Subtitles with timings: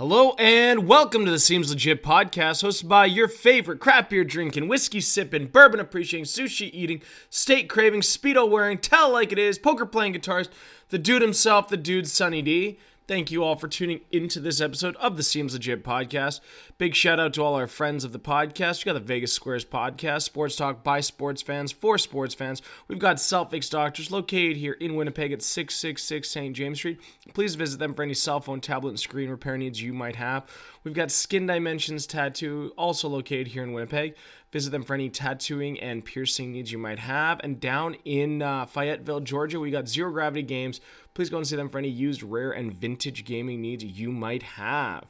[0.00, 4.66] Hello and welcome to the Seems Legit podcast, hosted by your favorite craft beer drinking,
[4.66, 9.84] whiskey sipping, bourbon appreciating, sushi eating, steak craving, speedo wearing, tell like it is, poker
[9.84, 10.48] playing guitarist,
[10.88, 12.78] the dude himself, the dude Sunny D.
[13.10, 16.38] Thank you all for tuning into this episode of the Seems Legit podcast.
[16.78, 18.84] Big shout out to all our friends of the podcast.
[18.84, 22.62] We got the Vegas Squares podcast, sports talk by sports fans for sports fans.
[22.86, 23.20] We've got
[23.50, 26.54] Fix Doctors located here in Winnipeg at 666 St.
[26.54, 27.00] James Street.
[27.34, 30.46] Please visit them for any cell phone, tablet, and screen repair needs you might have.
[30.84, 34.14] We've got Skin Dimensions Tattoo, also located here in Winnipeg.
[34.52, 37.40] Visit them for any tattooing and piercing needs you might have.
[37.42, 40.80] And down in uh, Fayetteville, Georgia, we got Zero Gravity Games.
[41.20, 44.42] Please go and see them for any used, rare, and vintage gaming needs you might
[44.42, 45.04] have.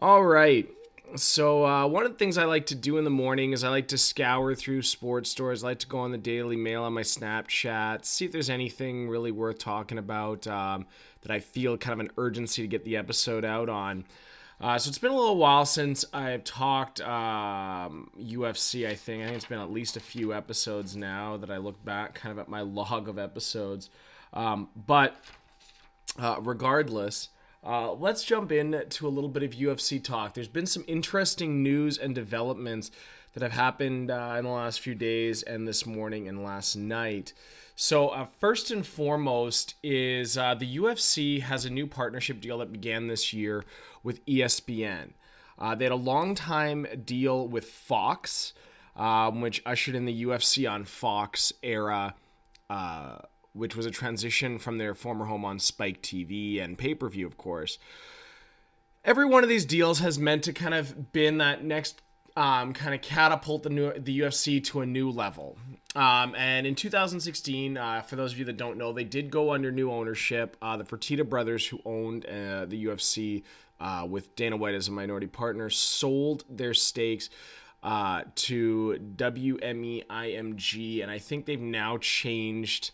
[0.00, 0.68] All right.
[1.16, 3.70] So, uh, one of the things I like to do in the morning is I
[3.70, 5.64] like to scour through sports stores.
[5.64, 9.08] I like to go on the Daily Mail on my Snapchat, see if there's anything
[9.08, 10.86] really worth talking about um,
[11.22, 14.04] that I feel kind of an urgency to get the episode out on.
[14.60, 18.86] Uh, so it's been a little while since I've talked um, UFC.
[18.86, 21.84] I think I think it's been at least a few episodes now that I look
[21.84, 23.90] back, kind of at my log of episodes.
[24.32, 25.16] Um, but
[26.18, 27.30] uh, regardless,
[27.64, 30.34] uh, let's jump in to a little bit of UFC talk.
[30.34, 32.90] There's been some interesting news and developments
[33.34, 37.32] that have happened uh, in the last few days and this morning and last night.
[37.74, 42.72] So, uh, first and foremost, is uh, the UFC has a new partnership deal that
[42.72, 43.64] began this year
[44.02, 45.10] with ESPN.
[45.58, 48.54] Uh, they had a long time deal with Fox,
[48.96, 52.14] um, which ushered in the UFC on Fox era,
[52.70, 53.18] uh,
[53.56, 57.26] which was a transition from their former home on Spike TV and pay per view,
[57.26, 57.78] of course.
[59.04, 62.02] Every one of these deals has meant to kind of been that next
[62.36, 65.56] um, kind of catapult the new the UFC to a new level.
[65.94, 69.52] Um, and in 2016, uh, for those of you that don't know, they did go
[69.52, 70.56] under new ownership.
[70.60, 73.42] Uh, the Fertitta brothers, who owned uh, the UFC
[73.80, 77.30] uh, with Dana White as a minority partner, sold their stakes
[77.82, 82.90] uh, to WME-IMG, and I think they've now changed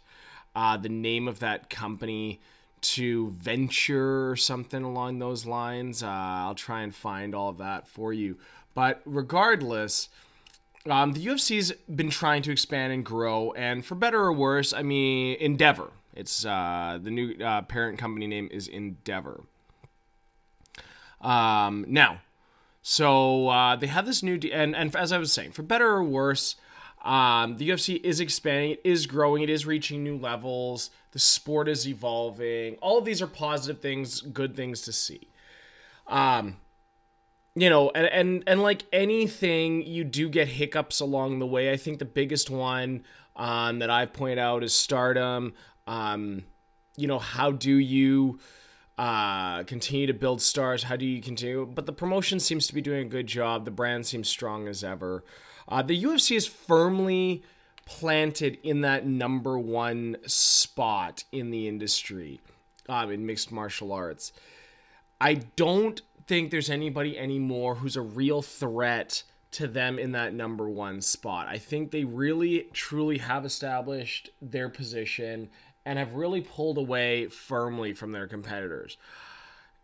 [0.54, 2.40] uh, the name of that company
[2.82, 6.02] to Venture or something along those lines.
[6.02, 8.38] I'll try and find all of that for you.
[8.74, 10.08] But regardless,
[10.86, 14.82] um, the UFC's been trying to expand and grow, and for better or worse, I
[14.82, 15.91] mean, Endeavor.
[16.14, 19.44] It's uh, the new uh, parent company name is Endeavor.
[21.20, 22.20] Um, now,
[22.82, 25.88] so uh, they have this new, de- and and as I was saying, for better
[25.88, 26.56] or worse,
[27.02, 30.90] um, the UFC is expanding, it is growing, it is reaching new levels.
[31.10, 32.76] The sport is evolving.
[32.76, 35.28] All of these are positive things, good things to see.
[36.06, 36.56] Um,
[37.54, 41.70] you know, and, and and like anything, you do get hiccups along the way.
[41.70, 43.04] I think the biggest one
[43.36, 45.54] um, that I've pointed out is stardom.
[45.86, 46.44] Um,
[46.96, 48.38] you know, how do you
[48.98, 50.82] uh, continue to build stars?
[50.82, 51.66] How do you continue?
[51.66, 53.64] But the promotion seems to be doing a good job.
[53.64, 55.25] The brand seems strong as ever.
[55.69, 57.42] Uh, the UFC is firmly
[57.84, 62.41] planted in that number one spot in the industry
[62.88, 64.32] um, in mixed martial arts.
[65.20, 69.22] I don't think there's anybody anymore who's a real threat
[69.53, 71.47] to them in that number one spot.
[71.47, 75.50] I think they really truly have established their position
[75.84, 78.97] and have really pulled away firmly from their competitors.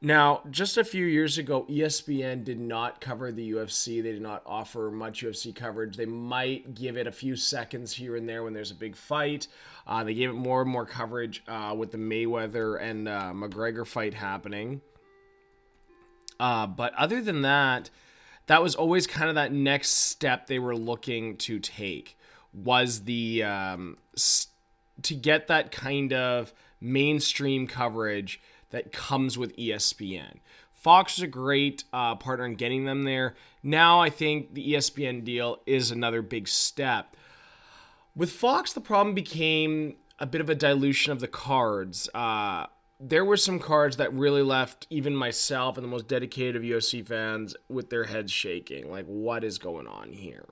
[0.01, 4.01] Now, just a few years ago, ESPN did not cover the UFC.
[4.01, 5.97] They did not offer much UFC coverage.
[5.97, 9.49] They might give it a few seconds here and there when there's a big fight.
[9.89, 13.85] Uh, they gave it more and more coverage uh, with the Mayweather and uh, McGregor
[13.85, 14.81] fight happening.
[16.39, 17.91] Uh, but other than that,
[18.47, 22.17] that was always kind of that next step they were looking to take
[22.53, 23.97] was the um,
[25.03, 30.39] to get that kind of mainstream coverage that comes with ESPN.
[30.73, 33.35] Fox is a great uh, partner in getting them there.
[33.63, 37.17] Now I think the ESPN deal is another big step.
[38.15, 42.09] With Fox, the problem became a bit of a dilution of the cards.
[42.15, 42.67] Uh,
[43.01, 47.07] there were some cards that really left even myself and the most dedicated of UFC
[47.07, 48.91] fans with their heads shaking.
[48.91, 50.47] Like, what is going on here?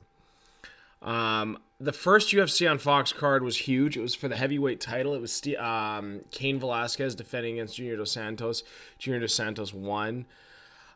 [1.03, 3.96] Um, the first UFC on Fox card was huge.
[3.96, 5.14] It was for the heavyweight title.
[5.14, 8.62] It was um, Cain Velasquez defending against Junior Dos Santos.
[8.99, 10.26] Junior Dos Santos won.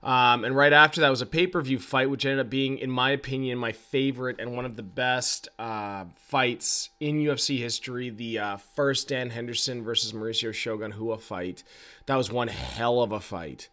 [0.02, 2.78] Um, and right after that was a pay per view fight, which ended up being,
[2.78, 8.08] in my opinion, my favorite and one of the best uh, fights in UFC history.
[8.08, 11.62] The uh, first Dan Henderson versus Mauricio Shogun Rua fight.
[12.06, 13.68] That was one hell of a fight.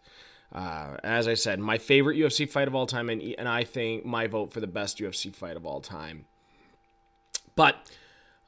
[0.52, 4.04] Uh, as I said, my favorite UFC fight of all time, and, and I think
[4.04, 6.26] my vote for the best UFC fight of all time.
[7.58, 7.74] But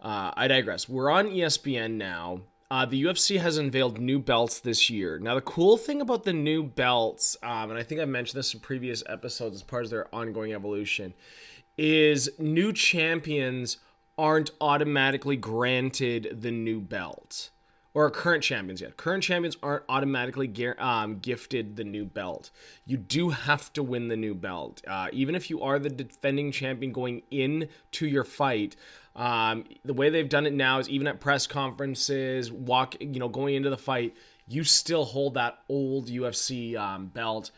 [0.01, 0.89] uh, I digress.
[0.89, 2.43] We're on ESPN now.
[2.71, 5.19] uh, the UFC has unveiled new belts this year.
[5.19, 8.55] Now, the cool thing about the new belts, um, and I think I've mentioned this
[8.55, 11.13] in previous episodes as part of their ongoing evolution,
[11.77, 13.79] is new champions
[14.17, 17.51] aren't automatically granted the new belt
[17.95, 18.97] or current champions yet.
[18.97, 22.51] Current champions aren't automatically um, gifted the new belt.
[22.87, 26.53] You do have to win the new belt, uh, even if you are the defending
[26.53, 28.77] champion going in to your fight.
[29.17, 33.29] Um, the way they've done it now is even at press conferences, walk, you know,
[33.29, 34.15] going into the fight,
[34.47, 37.51] you still hold that old UFC um, belt,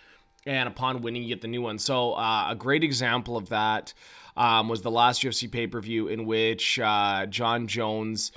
[0.46, 1.78] and upon winning, you get the new one.
[1.78, 3.94] So uh, a great example of that
[4.36, 8.32] um, was the last UFC pay per view in which uh, Jon Jones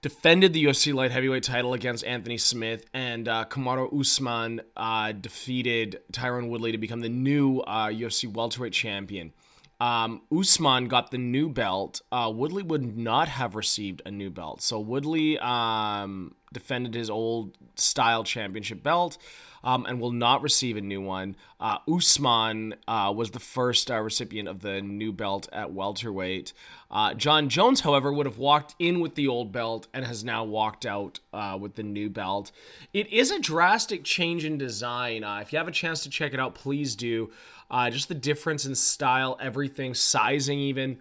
[0.00, 6.00] defended the UFC light heavyweight title against Anthony Smith, and uh, Kamaru Usman uh, defeated
[6.12, 9.32] Tyron Woodley to become the new uh, UFC welterweight champion.
[9.80, 12.02] Um, Usman got the new belt.
[12.10, 14.60] Uh, Woodley would not have received a new belt.
[14.60, 19.18] So Woodley um, defended his old style championship belt
[19.62, 21.36] um, and will not receive a new one.
[21.60, 26.52] Uh, Usman uh, was the first uh, recipient of the new belt at welterweight.
[26.90, 30.44] Uh, Jon Jones, however, would have walked in with the old belt and has now
[30.44, 32.50] walked out uh, with the new belt.
[32.92, 35.22] It is a drastic change in design.
[35.24, 37.30] If you have a chance to check it out, please do.
[37.70, 41.00] Uh, just the difference in style, everything, sizing, even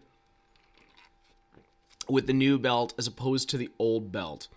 [2.10, 4.48] with the new belt as opposed to the old belt.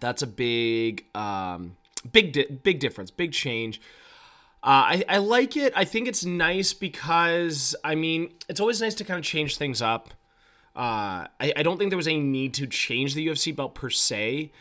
[0.00, 1.76] That's a big, um,
[2.12, 3.80] big, di- big difference, big change.
[4.62, 5.72] Uh, I, I like it.
[5.76, 9.80] I think it's nice because, I mean, it's always nice to kind of change things
[9.80, 10.10] up.
[10.74, 13.90] Uh, I, I don't think there was any need to change the UFC belt per
[13.90, 14.52] se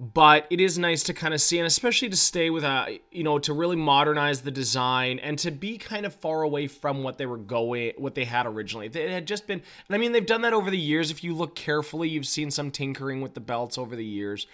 [0.00, 3.22] but it is nice to kind of see and especially to stay with a you
[3.22, 7.18] know to really modernize the design and to be kind of far away from what
[7.18, 8.86] they were going what they had originally.
[8.86, 11.10] It had just been and i mean they've done that over the years.
[11.10, 14.46] If you look carefully you've seen some tinkering with the belts over the years.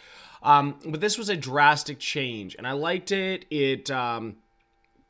[0.42, 3.46] Um, but this was a drastic change and i liked it.
[3.48, 4.36] It um,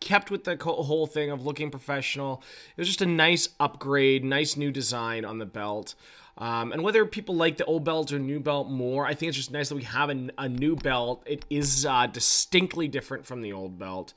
[0.00, 2.42] kept with the whole thing of looking professional.
[2.76, 5.94] It was just a nice upgrade nice new design on the belt
[6.38, 9.38] um, and whether people like the old belt or new belt more, I think it's
[9.38, 11.22] just nice that we have a, a new belt.
[11.26, 14.12] It is uh, distinctly different from the old belt.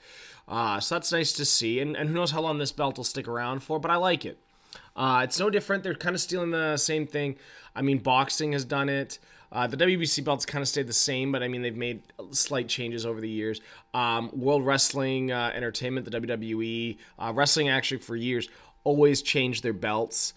[0.47, 1.79] Uh, so that's nice to see.
[1.79, 4.25] And, and who knows how long this belt will stick around for, but I like
[4.25, 4.37] it.
[4.95, 5.83] Uh, it's no different.
[5.83, 7.37] They're kind of stealing the same thing.
[7.75, 9.19] I mean, boxing has done it.
[9.51, 12.01] Uh, the WBC belts kind of stayed the same, but I mean, they've made
[12.31, 13.61] slight changes over the years.
[13.93, 18.49] Um, World Wrestling uh, Entertainment, the WWE, uh, wrestling actually for years
[18.83, 20.33] always changed their belts.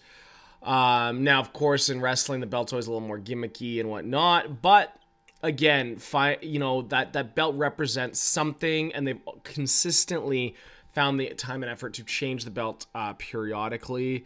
[0.63, 4.61] Um, now, of course, in wrestling, the belt's always a little more gimmicky and whatnot,
[4.61, 4.95] but
[5.41, 10.55] again, fi- you know that that belt represents something, and they've consistently
[10.93, 14.25] found the time and effort to change the belt uh, periodically.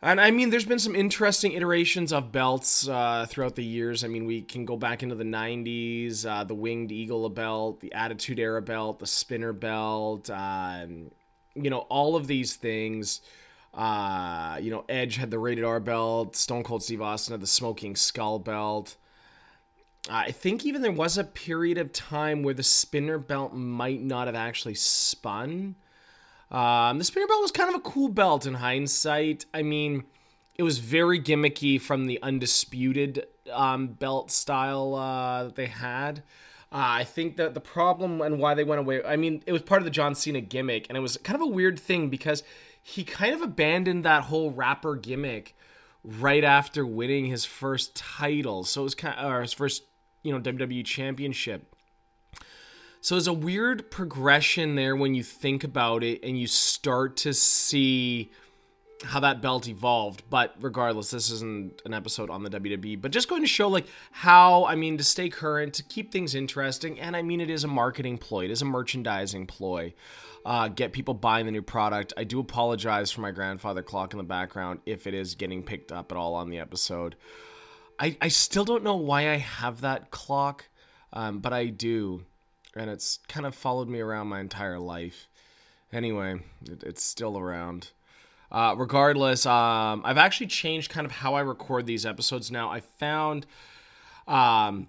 [0.00, 4.04] And I mean, there's been some interesting iterations of belts uh, throughout the years.
[4.04, 7.92] I mean, we can go back into the 90s, uh, the Winged Eagle belt, the
[7.92, 11.10] Attitude Era belt, the Spinner belt, um,
[11.56, 13.22] you know, all of these things.
[13.74, 16.36] Uh, you know, Edge had the rated R belt.
[16.36, 18.96] Stone Cold Steve Austin had the Smoking Skull belt.
[20.10, 24.26] I think even there was a period of time where the spinner belt might not
[24.26, 25.74] have actually spun.
[26.50, 29.44] Um, the spinner belt was kind of a cool belt in hindsight.
[29.52, 30.04] I mean,
[30.56, 36.20] it was very gimmicky from the undisputed um, belt style uh, that they had.
[36.70, 39.62] Uh, I think that the problem and why they went away, I mean, it was
[39.62, 42.42] part of the John Cena gimmick, and it was kind of a weird thing because
[42.88, 45.54] he kind of abandoned that whole rapper gimmick
[46.02, 48.64] right after winning his first title.
[48.64, 49.82] So it was kind of, or his first,
[50.22, 51.74] you know, WWE championship.
[53.02, 57.34] So there's a weird progression there when you think about it and you start to
[57.34, 58.32] see
[59.04, 60.22] how that belt evolved.
[60.30, 63.86] But regardless, this isn't an episode on the WWE, but just going to show like
[64.12, 66.98] how, I mean, to stay current, to keep things interesting.
[66.98, 69.92] And I mean, it is a marketing ploy, it is a merchandising ploy
[70.44, 72.12] uh, get people buying the new product.
[72.16, 75.92] I do apologize for my grandfather clock in the background if it is getting picked
[75.92, 77.16] up at all on the episode.
[77.98, 80.68] I, I still don't know why I have that clock,
[81.12, 82.24] um, but I do.
[82.76, 85.28] And it's kind of followed me around my entire life.
[85.92, 87.90] Anyway, it, it's still around.
[88.50, 92.70] Uh, regardless, um, I've actually changed kind of how I record these episodes now.
[92.70, 93.46] I found
[94.26, 94.88] um,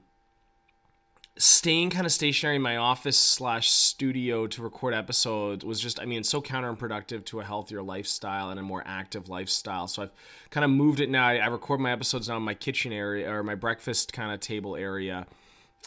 [1.39, 6.03] staying kind of stationary in my office slash studio to record episodes was just i
[6.03, 9.87] mean so counterproductive to a healthier lifestyle and a more active lifestyle.
[9.87, 10.11] So i've
[10.49, 11.25] kind of moved it now.
[11.25, 14.41] I, I record my episodes now in my kitchen area or my breakfast kind of
[14.41, 15.25] table area.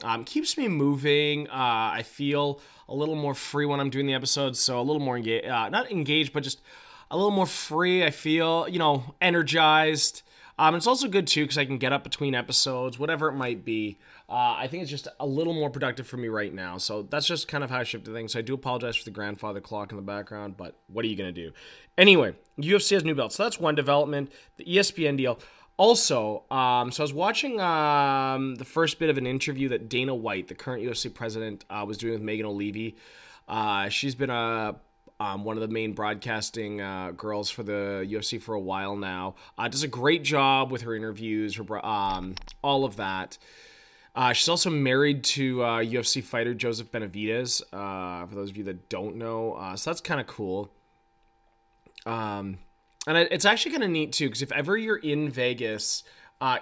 [0.02, 1.47] Um, keeps me moving.
[1.49, 5.02] Uh, i feel a little more free when i'm doing the episodes so a little
[5.02, 6.62] more engaged uh, not engaged but just
[7.11, 10.23] a little more free i feel you know energized.
[10.59, 13.64] Um, it's also good too because I can get up between episodes, whatever it might
[13.64, 13.99] be.
[14.32, 16.78] Uh, I think it's just a little more productive for me right now.
[16.78, 18.32] So that's just kind of how I shifted things.
[18.32, 21.16] So I do apologize for the grandfather clock in the background, but what are you
[21.16, 21.52] gonna do?
[21.98, 24.32] Anyway, UFC has new belts, so that's one development.
[24.56, 25.38] The ESPN deal.
[25.76, 30.14] Also, um, so I was watching um, the first bit of an interview that Dana
[30.14, 32.96] White, the current UFC president, uh, was doing with Megan Olivi.
[33.48, 34.76] Uh, she's been a
[35.20, 39.34] um, one of the main broadcasting uh, girls for the UFC for a while now.
[39.58, 43.36] Uh, does a great job with her interviews, her um, all of that.
[44.14, 47.62] Uh, she's also married to UFC uh, fighter Joseph Benavidez.
[47.73, 50.71] Uh, for those of you that don't know, uh, so that's kind of cool.
[52.04, 52.59] Um,
[53.07, 56.04] and it's actually kind of neat too, because if ever you're in Vegas,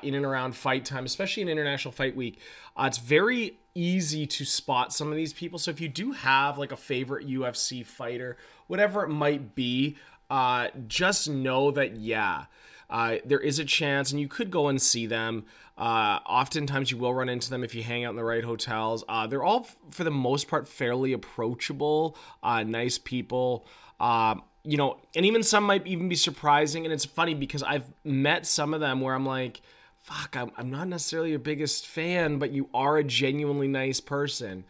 [0.02, 2.38] in and around fight time, especially in International Fight Week,
[2.78, 5.58] it's very easy to spot some of these people.
[5.58, 9.96] So if you do have like a favorite UFC fighter, whatever it might be,
[10.28, 12.44] uh, just know that yeah,
[12.90, 15.46] uh, there is a chance, and you could go and see them.
[15.78, 19.04] Uh, oftentimes, you will run into them if you hang out in the right hotels.
[19.08, 23.66] Uh, they're all, for the most part, fairly approachable, uh, nice people.
[23.98, 26.84] Um, you know, and even some might even be surprising.
[26.84, 29.62] And it's funny because I've met some of them where I'm like,
[30.02, 34.64] fuck, I'm, I'm not necessarily your biggest fan, but you are a genuinely nice person.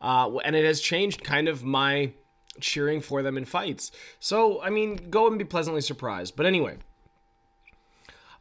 [0.00, 2.12] Uh, and it has changed kind of my
[2.60, 3.92] cheering for them in fights.
[4.18, 6.36] So, I mean, go and be pleasantly surprised.
[6.36, 6.78] But anyway,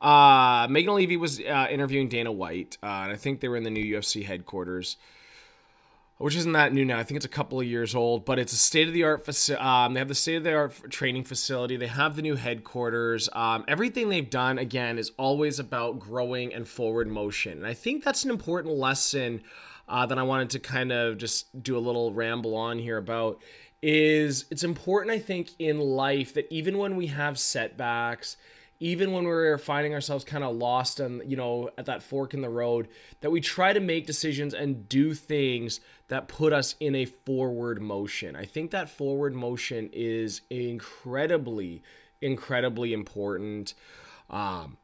[0.05, 3.63] uh, Megan Olivi was uh, interviewing Dana White, uh, and I think they were in
[3.63, 4.97] the new UFC headquarters
[6.17, 6.97] which isn't that new now.
[6.97, 9.25] I think it's a couple of years old, but it's a state of the art
[9.25, 9.61] facility.
[9.61, 11.75] Um, they have the state of the art training facility.
[11.75, 13.27] They have the new headquarters.
[13.33, 17.57] Um, everything they've done, again, is always about growing and forward motion.
[17.57, 19.41] And I think that's an important lesson
[19.89, 23.41] uh, that I wanted to kind of just do a little ramble on here about.
[23.81, 28.37] Is it's important, I think, in life that even when we have setbacks,
[28.79, 32.41] even when we're finding ourselves kind of lost and you know at that fork in
[32.41, 32.87] the road
[33.21, 37.81] that we try to make decisions and do things that put us in a forward
[37.81, 38.35] motion.
[38.35, 41.81] I think that forward motion is incredibly
[42.21, 43.73] incredibly important.
[44.29, 44.77] Um,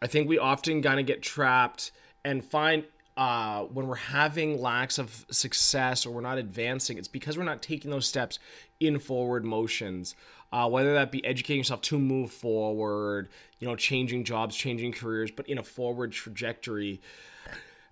[0.00, 1.90] i think we often kind of get trapped
[2.24, 2.84] and find
[3.18, 7.60] uh, when we're having lacks of success or we're not advancing, it's because we're not
[7.60, 8.38] taking those steps
[8.80, 10.14] in forward motions
[10.52, 15.30] uh, whether that be educating yourself to move forward, you know, changing jobs, changing careers,
[15.30, 17.00] but in a forward trajectory.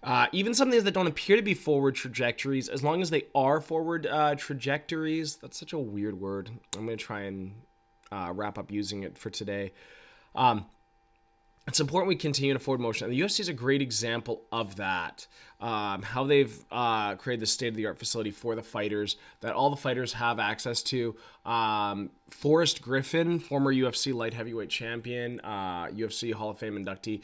[0.02, 3.24] Uh, even some things that don't appear to be forward trajectories, as long as they
[3.34, 6.50] are forward uh, trajectories, that's such a weird word.
[6.76, 7.54] I'm going to try and
[8.12, 9.72] uh, wrap up using it for today.
[10.34, 10.66] Um,
[11.66, 13.06] it's important we continue to forward motion.
[13.06, 15.26] And the UFC is a great example of that.
[15.60, 19.54] Um, how they've uh, created the state of the art facility for the fighters that
[19.54, 21.16] all the fighters have access to.
[21.44, 27.22] Um, Forrest Griffin, former UFC light heavyweight champion, uh, UFC Hall of Fame inductee.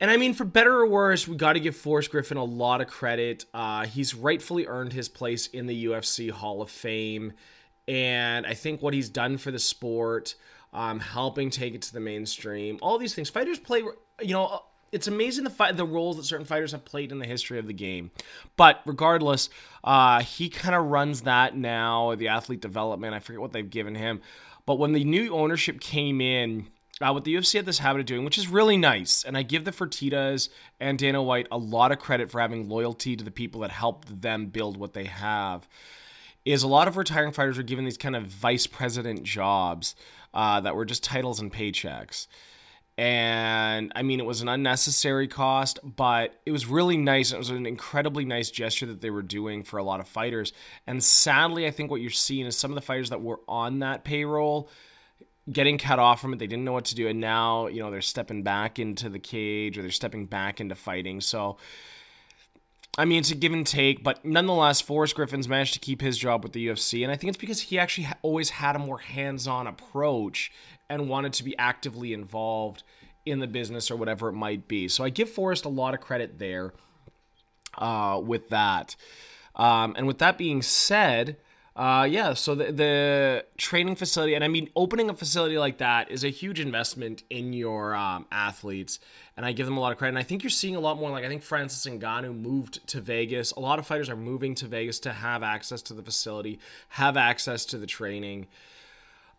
[0.00, 2.80] And I mean, for better or worse, we got to give Forrest Griffin a lot
[2.80, 3.44] of credit.
[3.54, 7.32] Uh, he's rightfully earned his place in the UFC Hall of Fame.
[7.86, 10.34] And I think what he's done for the sport
[10.72, 12.78] um, helping take it to the mainstream.
[12.82, 13.28] All these things.
[13.28, 13.82] Fighters play,
[14.20, 14.62] you know,
[14.92, 17.66] it's amazing the fight, the roles that certain fighters have played in the history of
[17.66, 18.10] the game.
[18.56, 19.48] But regardless,
[19.82, 22.14] uh, he kind of runs that now.
[22.14, 24.20] The athlete development, I forget what they've given him.
[24.66, 26.68] But when the new ownership came in,
[27.00, 29.42] uh, what the UFC had this habit of doing, which is really nice, and I
[29.42, 33.30] give the Fertittas and Dana White a lot of credit for having loyalty to the
[33.30, 35.66] people that helped them build what they have,
[36.44, 39.94] is a lot of retiring fighters are given these kind of vice president jobs
[40.34, 42.26] uh, that were just titles and paychecks.
[42.98, 47.32] And I mean, it was an unnecessary cost, but it was really nice.
[47.32, 50.52] It was an incredibly nice gesture that they were doing for a lot of fighters.
[50.86, 53.78] And sadly, I think what you're seeing is some of the fighters that were on
[53.78, 54.68] that payroll
[55.50, 56.38] getting cut off from it.
[56.38, 57.08] They didn't know what to do.
[57.08, 60.74] And now, you know, they're stepping back into the cage or they're stepping back into
[60.74, 61.20] fighting.
[61.20, 61.56] So,
[62.98, 66.18] I mean, it's a give and take, but nonetheless, Forrest Griffin's managed to keep his
[66.18, 68.98] job with the UFC, and I think it's because he actually always had a more
[68.98, 70.52] hands-on approach
[70.90, 72.82] and wanted to be actively involved
[73.24, 74.88] in the business or whatever it might be.
[74.88, 76.74] So I give Forrest a lot of credit there
[77.78, 78.94] uh, with that.
[79.56, 81.38] Um, and with that being said,
[81.74, 86.10] uh, yeah, so the, the training facility, and I mean, opening a facility like that
[86.10, 88.98] is a huge investment in your um, athletes,
[89.38, 90.10] and I give them a lot of credit.
[90.10, 91.10] And I think you're seeing a lot more.
[91.10, 93.52] Like I think Francis Ngannou moved to Vegas.
[93.52, 96.58] A lot of fighters are moving to Vegas to have access to the facility,
[96.90, 98.48] have access to the training.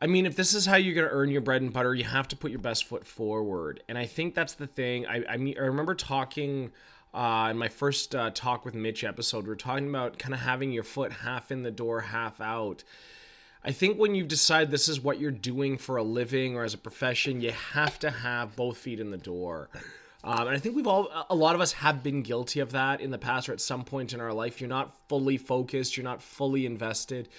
[0.02, 2.04] I mean, if this is how you're going to earn your bread and butter, you
[2.04, 3.84] have to put your best foot forward.
[3.88, 5.06] And I think that's the thing.
[5.06, 6.72] I, I mean, I remember talking
[7.14, 10.40] uh, in my first uh, talk with Mitch episode, we are talking about kind of
[10.40, 12.84] having your foot half in the door, half out.
[13.64, 16.74] I think when you decide this is what you're doing for a living or as
[16.74, 19.70] a profession, you have to have both feet in the door.
[20.24, 23.00] Um, and I think we've all, a lot of us have been guilty of that
[23.00, 24.60] in the past or at some point in our life.
[24.60, 27.30] You're not fully focused, you're not fully invested.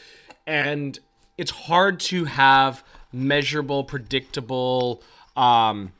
[0.47, 0.99] And
[1.37, 5.03] it's hard to have measurable, predictable
[5.37, 5.93] um,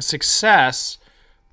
[0.00, 0.98] success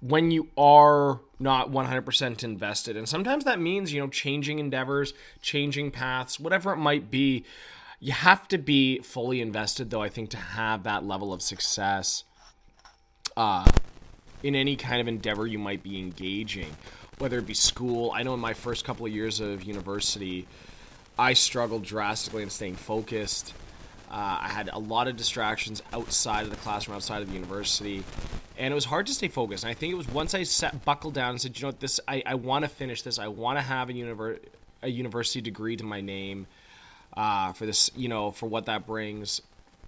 [0.01, 2.98] when you are not 100% invested.
[2.98, 7.46] And sometimes that means, you know, changing endeavors, changing paths, whatever it might be.
[8.00, 12.24] You have to be fully invested, though, I think, to have that level of success
[13.36, 13.65] uh,
[14.41, 16.75] in any kind of endeavor you might be engaging,
[17.18, 18.12] whether it be school.
[18.13, 20.48] I know in my first couple of years of university,
[21.18, 23.53] I struggled drastically in staying focused.
[24.10, 28.04] Uh, I had a lot of distractions outside of the classroom, outside of the university,
[28.58, 29.63] and it was hard to stay focused.
[29.63, 31.80] And I think it was once I sat, buckled down and said, you know what,
[31.80, 33.20] this I, I want to finish this.
[33.20, 34.39] I want to have a, univer-
[34.82, 36.48] a university degree to my name
[37.16, 39.42] uh, for this, you know, for what that brings,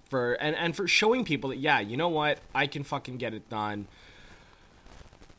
[0.08, 3.34] for and and for showing people that yeah, you know what, I can fucking get
[3.34, 3.88] it done.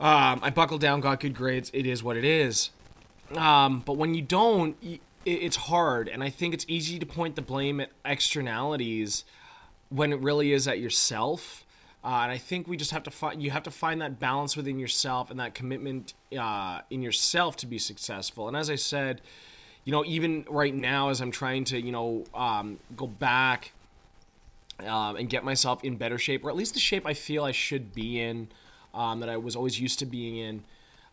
[0.01, 1.71] Um, I buckled down, got good grades.
[1.73, 2.71] It is what it is.
[3.35, 4.75] Um, but when you don't,
[5.25, 9.25] it's hard, and I think it's easy to point the blame at externalities
[9.89, 11.65] when it really is at yourself.
[12.03, 14.57] Uh, and I think we just have to find you have to find that balance
[14.57, 18.47] within yourself and that commitment uh, in yourself to be successful.
[18.49, 19.21] And as I said,
[19.85, 23.71] you know, even right now, as I'm trying to, you know, um, go back
[24.85, 27.51] um, and get myself in better shape, or at least the shape I feel I
[27.51, 28.49] should be in,
[28.93, 30.63] um, that I was always used to being in,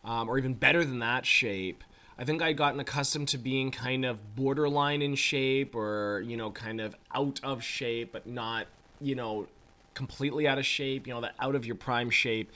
[0.03, 1.83] um, or even better than that shape.
[2.21, 6.51] I think I'd gotten accustomed to being kind of borderline in shape, or you know,
[6.51, 8.67] kind of out of shape, but not,
[9.01, 9.47] you know,
[9.95, 11.07] completely out of shape.
[11.07, 12.51] You know, that out of your prime shape.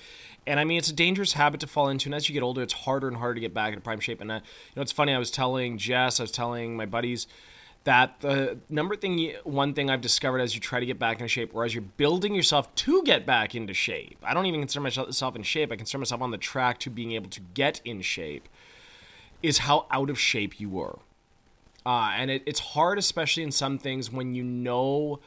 [0.45, 2.07] And I mean, it's a dangerous habit to fall into.
[2.07, 4.21] And as you get older, it's harder and harder to get back into prime shape.
[4.21, 4.41] And uh, you
[4.75, 5.15] know, it's funny.
[5.15, 7.25] I was telling Jess, I was telling my buddies
[7.85, 11.27] that the number thing, one thing I've discovered as you try to get back into
[11.27, 14.19] shape, or as you're building yourself to get back into shape.
[14.21, 15.71] I don't even consider myself in shape.
[15.71, 18.47] I consider myself on the track to being able to get in shape.
[19.45, 20.97] Is how out of shape you were.
[21.85, 25.19] Uh, and it, it's hard, especially in some things, when you know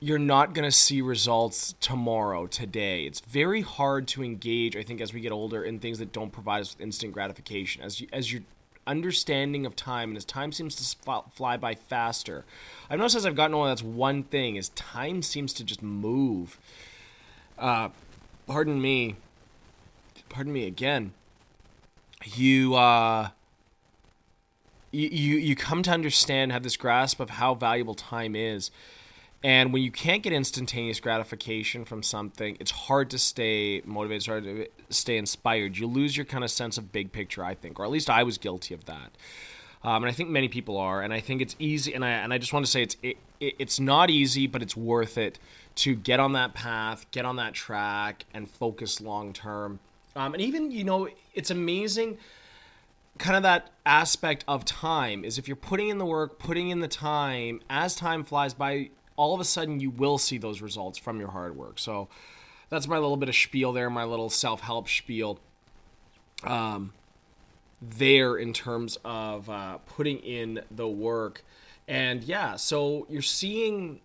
[0.00, 3.04] you're not going to see results tomorrow, today.
[3.04, 6.32] It's very hard to engage, I think, as we get older in things that don't
[6.32, 7.82] provide us with instant gratification.
[7.82, 8.42] As you, as your
[8.86, 12.44] understanding of time and as time seems to fly by faster,
[12.90, 16.58] I've noticed as I've gotten older, that's one thing, is time seems to just move.
[17.56, 17.90] Uh,
[18.48, 19.16] pardon me.
[20.28, 21.12] Pardon me again.
[22.24, 23.28] You, uh,
[24.90, 28.70] you, you, come to understand, have this grasp of how valuable time is
[29.44, 34.26] and when you can't get instantaneous gratification from something, it's hard to stay motivated, it's
[34.26, 35.76] hard to stay inspired.
[35.76, 38.22] You lose your kind of sense of big picture, I think, or at least I
[38.22, 39.10] was guilty of that.
[39.82, 41.02] Um, and I think many people are.
[41.02, 41.92] And I think it's easy.
[41.92, 44.62] And I and I just want to say it's it, it, it's not easy, but
[44.62, 45.38] it's worth it
[45.74, 49.78] to get on that path, get on that track, and focus long term.
[50.16, 52.18] Um, and even you know, it's amazing
[53.18, 56.80] kind of that aspect of time is if you're putting in the work, putting in
[56.80, 60.98] the time, as time flies by, all of a sudden you will see those results
[60.98, 61.78] from your hard work.
[61.78, 62.08] So
[62.70, 65.38] that's my little bit of spiel there, my little self help spiel.
[66.42, 66.92] Um,
[67.80, 71.44] there in terms of uh, putting in the work.
[71.86, 74.00] And yeah, so you're seeing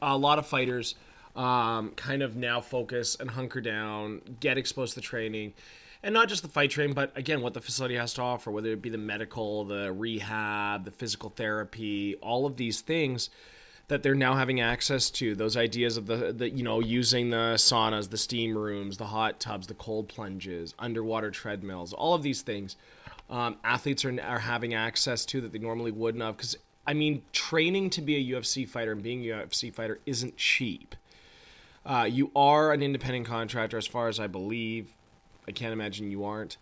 [0.00, 0.94] a lot of fighters
[1.38, 5.54] um, kind of now focus and hunker down, get exposed to training.
[6.02, 8.70] And not just the fight training, but again, what the facility has to offer, whether
[8.70, 13.30] it be the medical, the rehab, the physical therapy, all of these things
[13.86, 17.54] that they're now having access to those ideas of the, the you know using the
[17.54, 22.42] saunas the steam rooms the hot tubs the cold plunges underwater treadmills all of these
[22.42, 22.76] things
[23.30, 26.54] um, athletes are, are having access to that they normally wouldn't have because
[26.86, 30.94] i mean training to be a ufc fighter and being a ufc fighter isn't cheap
[31.88, 34.94] uh, you are an independent contractor as far as i believe.
[35.48, 36.58] I can't imagine you aren't.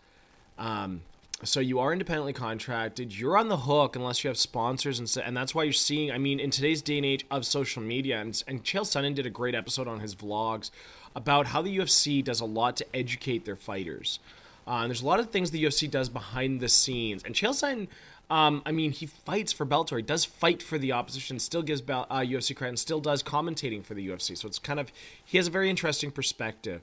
[0.58, 1.02] Um,
[1.42, 3.12] so you are independently contracted.
[3.16, 6.18] You're on the hook unless you have sponsors and and that's why you're seeing i
[6.18, 9.30] mean in today's day and age of social media and, and chael sonnen did a
[9.30, 10.70] great episode on his vlogs
[11.14, 14.20] about how the ufc does a lot to educate their fighters.
[14.66, 17.22] Uh, and there's a lot of things the ufc does behind the scenes.
[17.24, 17.88] And chael sonnen
[18.30, 19.96] um, I mean, he fights for Bellator.
[19.96, 21.38] He does fight for the opposition.
[21.38, 22.70] Still gives Bell, uh, UFC credit.
[22.70, 24.36] And still does commentating for the UFC.
[24.36, 24.90] So it's kind of
[25.24, 26.82] he has a very interesting perspective.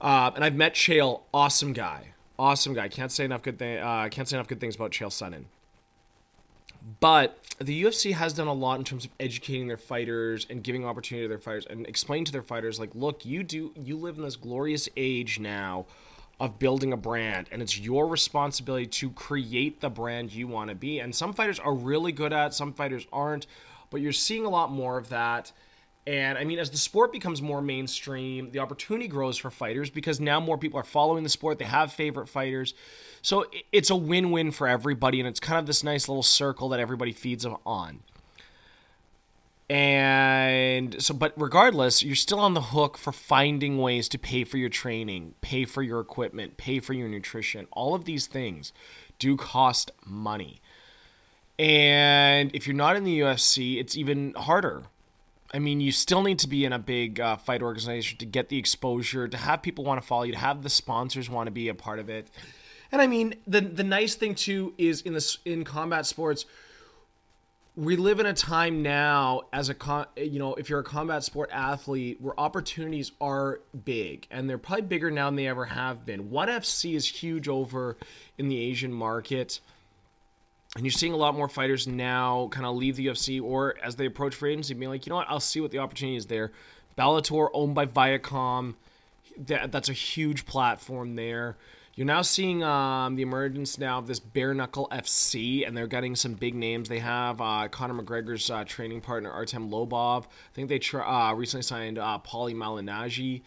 [0.00, 2.88] Uh, and I've met Chael, awesome guy awesome guy.
[2.88, 3.78] Can't say enough good thing.
[3.78, 5.44] Uh, can't say enough good things about Chael Sonnen.
[7.00, 10.84] But the UFC has done a lot in terms of educating their fighters and giving
[10.84, 14.18] opportunity to their fighters and explaining to their fighters like, look, you do you live
[14.18, 15.86] in this glorious age now
[16.40, 20.74] of building a brand and it's your responsibility to create the brand you want to
[20.74, 23.46] be and some fighters are really good at some fighters aren't
[23.90, 25.52] but you're seeing a lot more of that
[26.06, 30.20] and I mean, as the sport becomes more mainstream, the opportunity grows for fighters because
[30.20, 31.58] now more people are following the sport.
[31.58, 32.74] They have favorite fighters.
[33.22, 35.20] So it's a win win for everybody.
[35.20, 38.00] And it's kind of this nice little circle that everybody feeds on.
[39.70, 44.58] And so, but regardless, you're still on the hook for finding ways to pay for
[44.58, 47.66] your training, pay for your equipment, pay for your nutrition.
[47.72, 48.72] All of these things
[49.18, 50.60] do cost money.
[51.58, 54.84] And if you're not in the UFC, it's even harder
[55.54, 58.48] I mean, you still need to be in a big uh, fight organization to get
[58.48, 61.52] the exposure, to have people want to follow you, to have the sponsors want to
[61.52, 62.28] be a part of it.
[62.90, 66.44] And I mean, the the nice thing too is in this in combat sports,
[67.76, 71.24] we live in a time now as a con, you know, if you're a combat
[71.24, 76.06] sport athlete, where opportunities are big, and they're probably bigger now than they ever have
[76.06, 76.30] been.
[76.30, 77.96] ONE FC is huge over
[78.38, 79.60] in the Asian market
[80.76, 83.96] and you're seeing a lot more fighters now kind of leave the UFC or as
[83.96, 86.26] they approach free agency, being like, you know what, I'll see what the opportunity is
[86.26, 86.50] there.
[86.98, 88.74] Bellator, owned by Viacom,
[89.46, 91.56] that, that's a huge platform there.
[91.96, 96.16] You're now seeing um, the emergence now of this bare knuckle FC, and they're getting
[96.16, 96.88] some big names.
[96.88, 100.24] They have uh, Conor McGregor's uh, training partner Artem Lobov.
[100.24, 103.42] I think they uh, recently signed uh, Paulie Malignaggi.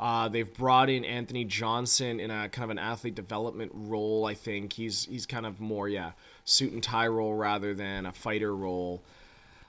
[0.00, 4.26] Uh, they've brought in Anthony Johnson in a kind of an athlete development role.
[4.26, 6.12] I think he's he's kind of more yeah
[6.44, 9.00] suit and tie role rather than a fighter role.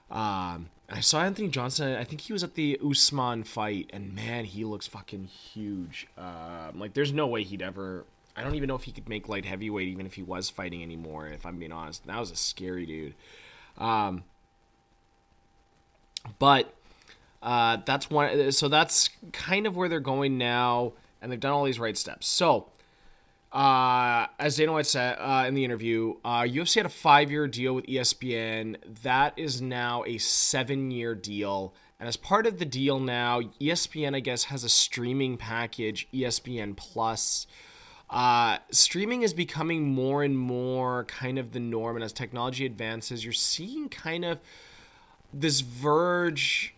[0.10, 1.96] Um, I saw Anthony Johnson.
[1.96, 6.08] I think he was at the Usman fight, and man, he looks fucking huge.
[6.18, 8.06] Um, like, there's no way he'd ever.
[8.36, 10.82] I don't even know if he could make light heavyweight, even if he was fighting
[10.82, 11.28] anymore.
[11.28, 13.14] If I'm being honest, that was a scary dude.
[13.78, 14.24] Um,
[16.40, 16.74] but
[17.42, 18.52] uh, that's one.
[18.52, 22.28] So that's kind of where they're going now, and they've done all these right steps.
[22.28, 22.68] So
[23.54, 27.48] uh, as Dana White said uh, in the interview, uh, UFC had a five year
[27.48, 28.78] deal with ESPN.
[29.04, 31.74] That is now a seven year deal.
[32.00, 36.76] And as part of the deal now, ESPN, I guess, has a streaming package, ESPN
[36.76, 37.46] Plus.
[38.14, 41.96] Uh, streaming is becoming more and more kind of the norm.
[41.96, 44.40] And as technology advances, you're seeing kind of
[45.34, 46.76] this verge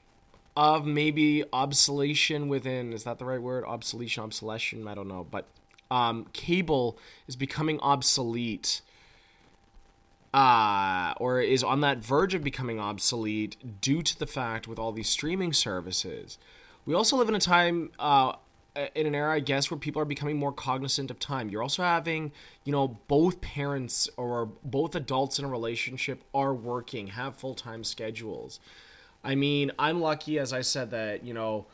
[0.55, 5.45] of maybe obsolescence within is that the right word obsolescence obsolescence i don't know but
[5.91, 8.81] um, cable is becoming obsolete
[10.35, 14.91] uh, or is on that verge of becoming obsolete due to the fact with all
[14.91, 16.37] these streaming services.
[16.85, 18.33] We also live in a time, uh,
[18.95, 21.49] in an era, I guess, where people are becoming more cognizant of time.
[21.49, 22.31] You're also having,
[22.63, 27.83] you know, both parents or both adults in a relationship are working, have full time
[27.83, 28.59] schedules.
[29.23, 31.65] I mean, I'm lucky, as I said, that, you know,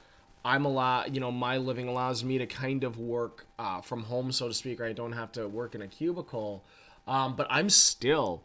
[0.43, 4.03] I'm a lot, you know, my living allows me to kind of work uh, from
[4.03, 6.63] home, so to speak, or I don't have to work in a cubicle.
[7.07, 8.41] Um, but I'm still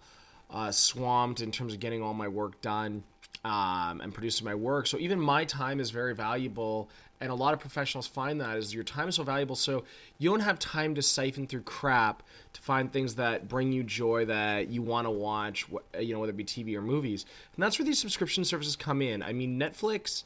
[0.50, 3.02] uh, swamped in terms of getting all my work done
[3.44, 4.86] um, and producing my work.
[4.86, 6.90] So even my time is very valuable.
[7.20, 9.56] And a lot of professionals find that is your time is so valuable.
[9.56, 9.84] So
[10.18, 14.26] you don't have time to siphon through crap to find things that bring you joy
[14.26, 15.66] that you want to watch,
[15.98, 17.24] you know, whether it be TV or movies.
[17.54, 19.22] And that's where these subscription services come in.
[19.22, 20.24] I mean, Netflix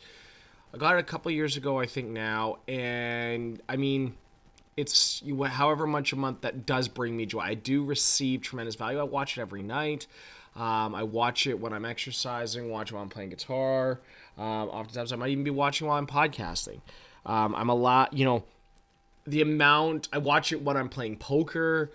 [0.73, 4.15] I got it a couple years ago, I think now, and I mean,
[4.77, 7.41] it's you however much a month that does bring me joy.
[7.41, 9.01] I do receive tremendous value.
[9.01, 10.07] I watch it every night.
[10.55, 14.01] Um, I watch it when I'm exercising, watch it while I'm playing guitar.
[14.41, 16.81] Um, oftentimes, I might even be watching while I'm podcasting.
[17.27, 18.43] Um, I'm a lot, you know,
[19.27, 21.93] the amount I watch it when I'm playing poker,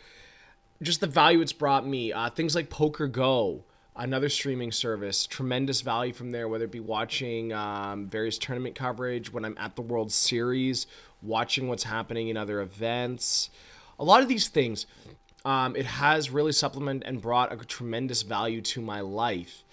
[0.82, 2.14] just the value it's brought me.
[2.14, 3.64] Uh, things like Poker Go
[3.96, 5.26] another streaming service.
[5.26, 9.76] Tremendous value from there, whether it be watching um, various tournament coverage when I'm at
[9.76, 10.88] the World Series,
[11.22, 13.50] watching what's happening in other events.
[14.00, 14.86] A lot of these things,
[15.46, 19.64] um, it has really supplemented and brought a tremendous value to my life.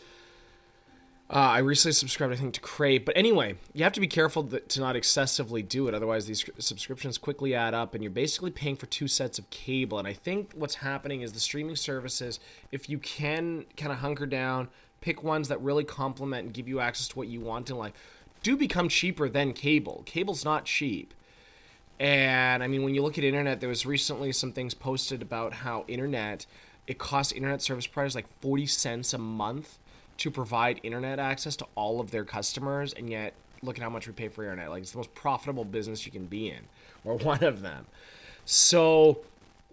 [1.32, 3.06] Uh, I recently subscribed, I think, to Crave.
[3.06, 5.94] But anyway, you have to be careful to not excessively do it.
[5.94, 9.98] Otherwise, these subscriptions quickly add up, and you're basically paying for two sets of cable.
[9.98, 12.38] And I think what's happening is the streaming services,
[12.70, 14.68] if you can kind of hunker down,
[15.00, 17.94] pick ones that really complement and give you access to what you want in life,
[18.42, 20.02] do become cheaper than cable.
[20.04, 21.14] Cable's not cheap.
[21.98, 25.54] And I mean, when you look at internet, there was recently some things posted about
[25.54, 26.44] how internet,
[26.86, 29.78] it costs internet service providers like 40 cents a month
[30.22, 34.06] to provide internet access to all of their customers, and yet look at how much
[34.06, 34.70] we pay for internet.
[34.70, 36.60] Like it's the most profitable business you can be in,
[37.04, 37.86] or one of them.
[38.44, 39.22] So,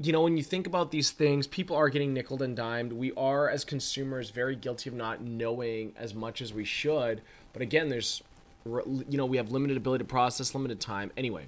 [0.02, 2.92] you know, when you think about these things, people are getting nickel and dimed.
[2.92, 7.22] We are, as consumers, very guilty of not knowing as much as we should.
[7.54, 8.24] But again, there's,
[8.66, 11.12] you know, we have limited ability to process, limited time.
[11.16, 11.46] Anyway,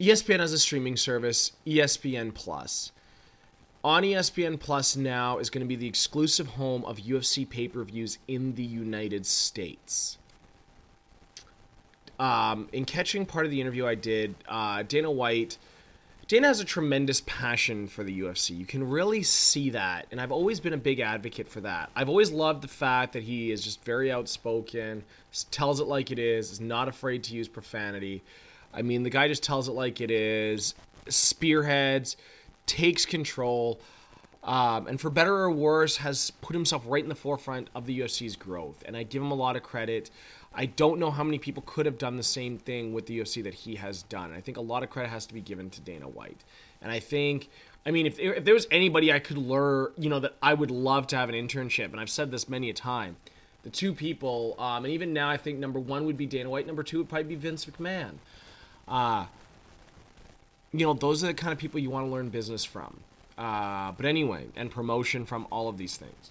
[0.00, 2.92] ESPN has a streaming service, ESPN Plus.
[3.84, 7.84] On ESPN Plus now is going to be the exclusive home of UFC pay per
[7.84, 10.18] views in the United States.
[12.18, 15.58] Um, in catching part of the interview I did, uh, Dana White.
[16.28, 18.58] Dana has a tremendous passion for the UFC.
[18.58, 21.88] You can really see that, and I've always been a big advocate for that.
[21.94, 25.04] I've always loved the fact that he is just very outspoken,
[25.52, 28.24] tells it like it is, is not afraid to use profanity.
[28.74, 30.74] I mean, the guy just tells it like it is,
[31.08, 32.16] spearheads,
[32.66, 33.80] takes control,
[34.42, 38.00] um, and for better or worse, has put himself right in the forefront of the
[38.00, 38.82] UFC's growth.
[38.86, 40.10] And I give him a lot of credit.
[40.54, 43.42] I don't know how many people could have done the same thing with the UFC
[43.44, 44.32] that he has done.
[44.32, 46.44] I think a lot of credit has to be given to Dana White.
[46.80, 47.48] And I think,
[47.84, 50.70] I mean, if, if there was anybody I could lure, you know, that I would
[50.70, 53.16] love to have an internship, and I've said this many a time,
[53.64, 56.66] the two people, um, and even now I think number one would be Dana White,
[56.66, 58.12] number two would probably be Vince McMahon.
[58.86, 59.26] Uh,
[60.72, 63.00] you know, those are the kind of people you want to learn business from.
[63.38, 66.30] Uh, but anyway, and promotion from all of these things.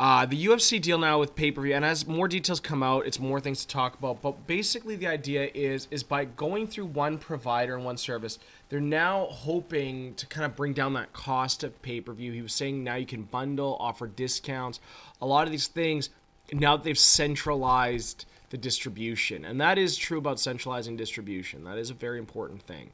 [0.00, 3.04] Uh, the UFC deal now with pay per view, and as more details come out,
[3.04, 4.22] it's more things to talk about.
[4.22, 8.80] But basically, the idea is is by going through one provider and one service, they're
[8.80, 12.30] now hoping to kind of bring down that cost of pay per view.
[12.30, 14.78] He was saying now you can bundle, offer discounts,
[15.20, 16.10] a lot of these things.
[16.52, 21.64] Now that they've centralized the distribution, and that is true about centralizing distribution.
[21.64, 22.90] That is a very important thing.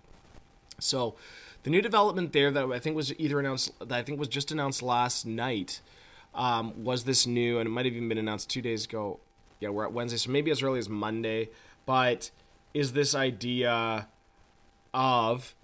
[0.81, 1.15] So,
[1.63, 4.53] the new development there that I think was either announced, that I think was just
[4.53, 5.81] announced last night
[6.35, 9.21] um, was this new, and it might have even been announced two days ago.
[9.61, 11.49] Yeah, we're at Wednesday, so maybe as early as Monday.
[11.87, 12.31] But
[12.75, 14.09] is this idea
[14.93, 15.55] of,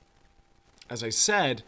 [0.88, 1.62] as I said,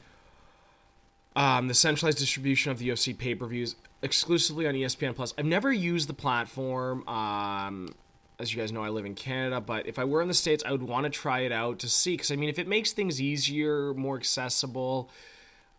[1.35, 5.32] um, the centralized distribution of the UFC pay per views exclusively on ESPN Plus.
[5.38, 7.06] I've never used the platform.
[7.08, 7.94] Um,
[8.38, 10.64] as you guys know, I live in Canada, but if I were in the States,
[10.66, 12.14] I would want to try it out to see.
[12.14, 15.11] Because, I mean, if it makes things easier, more accessible,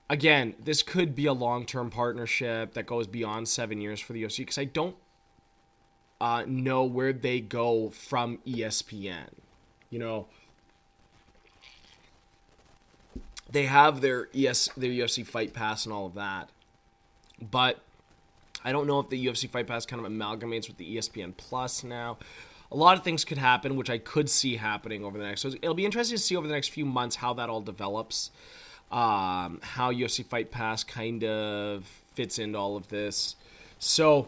[0.09, 4.23] again, this could be a long term partnership that goes beyond seven years for the
[4.23, 4.95] UFC because I don't
[6.21, 9.27] uh, know where they go from ESPN.
[9.89, 10.27] You know,
[13.51, 16.49] they have their ES their UFC Fight Pass and all of that,
[17.41, 17.79] but
[18.63, 21.83] I don't know if the UFC Fight Pass kind of amalgamates with the ESPN Plus
[21.83, 22.17] now.
[22.71, 25.41] A lot of things could happen, which I could see happening over the next.
[25.41, 28.31] So it'll be interesting to see over the next few months how that all develops
[28.93, 33.35] um, how UFC Fight Pass kind of fits into all of this.
[33.79, 34.27] So,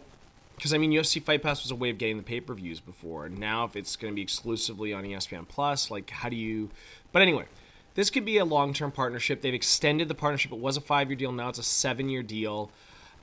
[0.55, 2.79] because I mean, UFC Fight Pass was a way of getting the pay per views
[2.79, 3.29] before.
[3.29, 6.71] Now, if it's going to be exclusively on ESPN Plus, like, how do you.
[7.11, 7.45] But anyway,
[7.93, 9.41] this could be a long term partnership.
[9.41, 10.51] They've extended the partnership.
[10.51, 12.71] It was a five year deal, now it's a seven year deal.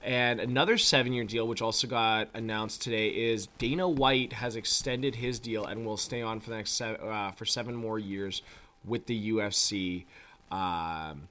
[0.02, 5.14] And another seven year deal, which also got announced today, is Dana White has extended
[5.14, 8.42] his deal and will stay on for the next se- uh, for seven more years
[8.84, 10.04] with the UFC.
[10.50, 11.28] Um,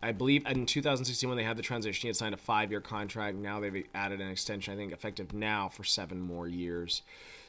[0.00, 3.36] I believe in 2016 when they had the transition, he had signed a five-year contract.
[3.36, 7.02] Now they've added an extension, I think, effective now for seven more years.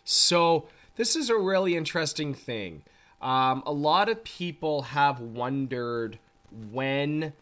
[0.04, 2.82] So this is a really interesting thing.
[3.22, 6.18] Um, a lot of people have wondered
[6.72, 7.34] when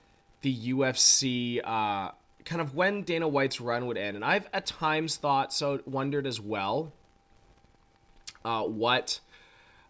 [0.42, 2.12] the UFC, uh,
[2.48, 6.26] kind of when Dana White's run would end, and I've at times thought so, wondered
[6.26, 6.92] as well,
[8.44, 9.20] uh, what.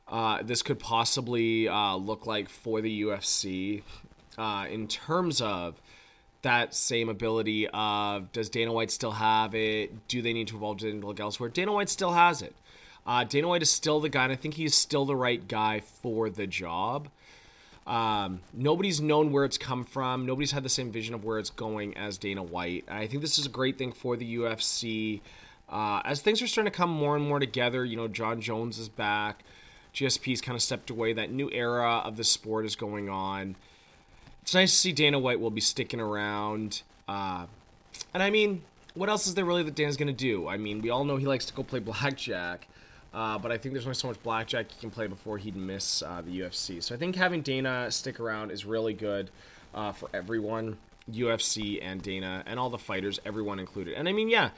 [0.10, 3.84] Uh, this could possibly uh, look like for the UFC
[4.38, 5.82] uh, in terms of
[6.44, 10.08] that same ability of does Dana White still have it?
[10.08, 11.50] Do they need to evolve into look elsewhere?
[11.50, 12.56] Dana White still has it.
[13.06, 15.82] Uh, Dana White is still the guy, and I think he's still the right guy
[15.82, 17.10] for the job.
[17.88, 20.26] Um, nobody's known where it's come from.
[20.26, 22.84] Nobody's had the same vision of where it's going as Dana White.
[22.90, 25.22] I think this is a great thing for the UFC.
[25.70, 28.78] Uh, as things are starting to come more and more together, you know, Jon Jones
[28.78, 29.44] is back.
[29.94, 31.14] GSP's kind of stepped away.
[31.14, 33.56] That new era of the sport is going on
[34.48, 36.82] it's nice to see Dana White will be sticking around.
[37.06, 37.48] Uh,
[38.14, 38.62] and I mean,
[38.94, 40.48] what else is there really that Dan's going to do?
[40.48, 42.66] I mean, we all know he likes to go play blackjack.
[43.18, 46.04] Uh, but I think there's only so much blackjack he can play before he'd miss
[46.04, 46.84] uh, the UFC.
[46.84, 49.32] So I think having Dana stick around is really good
[49.74, 50.78] uh, for everyone,
[51.12, 53.96] UFC and Dana, and all the fighters, everyone included.
[53.96, 54.52] And I mean, yeah,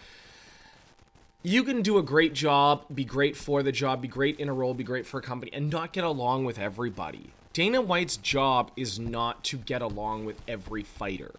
[1.41, 4.53] you can do a great job, be great for the job, be great in a
[4.53, 7.29] role, be great for a company, and not get along with everybody.
[7.53, 11.31] Dana White's job is not to get along with every fighter.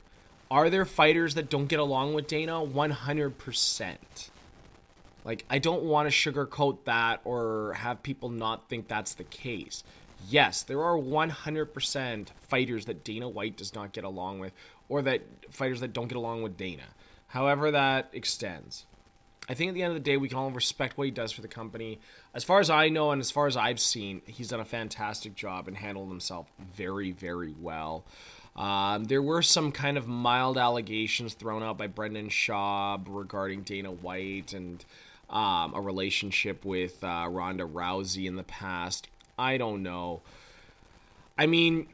[0.50, 2.52] Are there fighters that don't get along with Dana?
[2.52, 3.96] 100%.
[5.24, 9.84] Like, I don't want to sugarcoat that or have people not think that's the case.
[10.28, 14.52] Yes, there are 100% fighters that Dana White does not get along with,
[14.88, 16.82] or that fighters that don't get along with Dana.
[17.28, 18.86] However, that extends.
[19.48, 21.32] I think at the end of the day, we can all respect what he does
[21.32, 21.98] for the company.
[22.34, 25.34] As far as I know, and as far as I've seen, he's done a fantastic
[25.34, 28.04] job and handled himself very, very well.
[28.56, 33.90] Um, there were some kind of mild allegations thrown out by Brendan Schaub regarding Dana
[33.90, 34.84] White and
[35.30, 39.08] um, a relationship with uh, Ronda Rousey in the past.
[39.38, 40.20] I don't know.
[41.38, 41.88] I mean,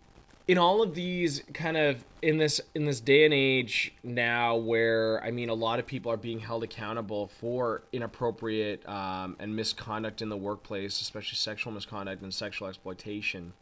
[0.49, 5.22] in all of these kind of in this in this day and age now where
[5.25, 10.22] i mean a lot of people are being held accountable for inappropriate um, and misconduct
[10.22, 13.53] in the workplace especially sexual misconduct and sexual exploitation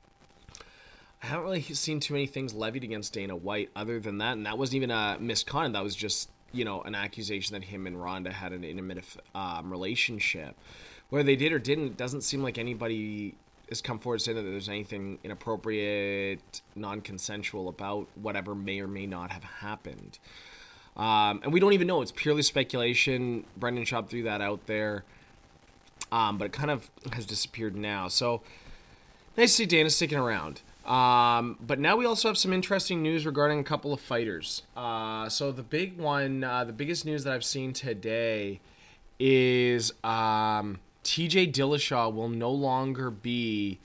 [1.23, 4.45] i haven't really seen too many things levied against dana white other than that and
[4.45, 8.01] that wasn't even a misconduct that was just you know an accusation that him and
[8.01, 10.57] ronda had an intimate um, relationship
[11.11, 13.35] whether they did or didn't it doesn't seem like anybody
[13.69, 19.31] has come forward saying that there's anything inappropriate, non-consensual about whatever may or may not
[19.31, 20.19] have happened.
[20.97, 22.03] Um, and we don't even know.
[22.03, 23.45] It's purely speculation.
[23.57, 25.05] Brendan Schaub threw that out there,
[26.13, 28.09] um, but it kind of has disappeared now.
[28.09, 28.43] So
[29.37, 30.63] nice to see Dana sticking around.
[30.87, 34.63] Um, but now we also have some interesting news regarding a couple of fighters.
[34.77, 38.61] Uh, so the big one, uh, the biggest news that I've seen today
[39.19, 43.79] is um, TJ Dillashaw will no longer be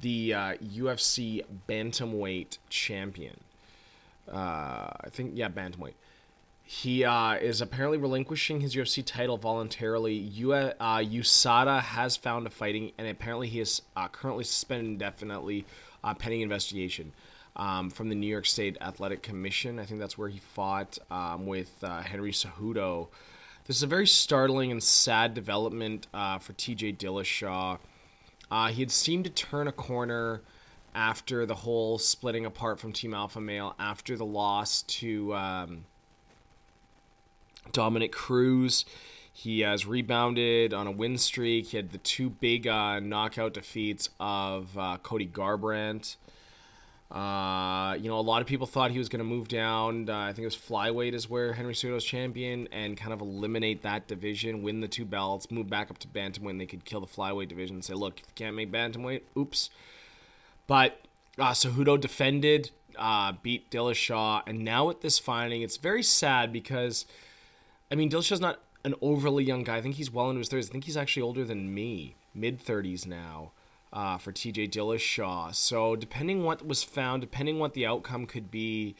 [0.00, 3.38] the uh, UFC bantamweight champion.
[4.30, 4.36] Uh,
[5.00, 5.94] I think yeah, bantamweight.
[6.64, 10.14] He uh, is apparently relinquishing his UFC title voluntarily.
[10.14, 15.66] U- uh, USADA has found a fighting, and apparently he is currently suspended indefinitely,
[16.04, 17.12] uh, pending investigation
[17.56, 19.78] um, from the New York State Athletic Commission.
[19.78, 23.08] I think that's where he fought um, with uh, Henry Cejudo
[23.66, 27.78] this is a very startling and sad development uh, for TJ Dillashaw.
[28.50, 30.42] Uh, he had seemed to turn a corner
[30.94, 35.84] after the whole splitting apart from Team Alpha Male after the loss to um,
[37.70, 38.84] Dominick Cruz.
[39.32, 41.68] He has rebounded on a win streak.
[41.68, 46.16] He had the two big uh, knockout defeats of uh, Cody Garbrandt
[47.12, 50.08] uh, you know, a lot of people thought he was going to move down.
[50.08, 53.82] Uh, I think it was flyweight is where Henry Cejudo's champion, and kind of eliminate
[53.82, 56.50] that division, win the two belts, move back up to bantamweight.
[56.50, 59.22] And they could kill the flyweight division and say, look, if you can't make bantamweight,
[59.36, 59.68] oops.
[60.66, 61.02] But
[61.38, 67.04] uh, Cejudo defended, uh, beat Dillashaw, and now with this finding, it's very sad because,
[67.90, 69.76] I mean, Dillashaw's not an overly young guy.
[69.76, 70.68] I think he's well into his 30s.
[70.68, 73.52] I think he's actually older than me, mid 30s now
[73.92, 75.54] uh, for TJ Dillashaw.
[75.54, 78.96] So depending what was found, depending what the outcome could be,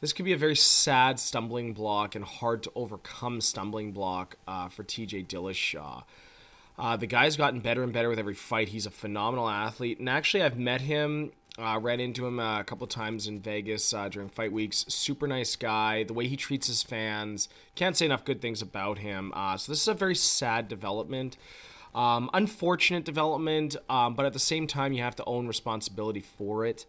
[0.00, 4.68] this could be a very sad stumbling block and hard to overcome stumbling block uh,
[4.68, 6.04] for TJ Dillashaw.
[6.78, 8.68] Uh, the guy's gotten better and better with every fight.
[8.68, 12.86] He's a phenomenal athlete, and actually, I've met him, uh, ran into him a couple
[12.86, 14.84] times in Vegas uh, during fight weeks.
[14.88, 16.04] Super nice guy.
[16.04, 19.32] The way he treats his fans, can't say enough good things about him.
[19.34, 21.38] Uh, so this is a very sad development.
[21.94, 26.66] Um, unfortunate development, um, but at the same time, you have to own responsibility for
[26.66, 26.84] it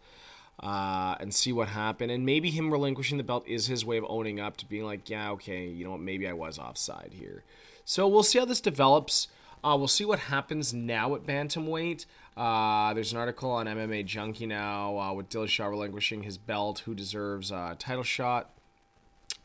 [0.60, 2.12] uh, and see what happened.
[2.12, 5.08] And maybe him relinquishing the belt is his way of owning up to being like,
[5.08, 7.42] yeah, okay, you know what, maybe I was offside here.
[7.86, 9.28] So we'll see how this develops.
[9.62, 12.06] Uh, we'll see what happens now at bantamweight.
[12.36, 16.80] Uh, there's an article on MMA Junkie now uh, with Dillashaw relinquishing his belt.
[16.80, 18.50] Who deserves a title shot?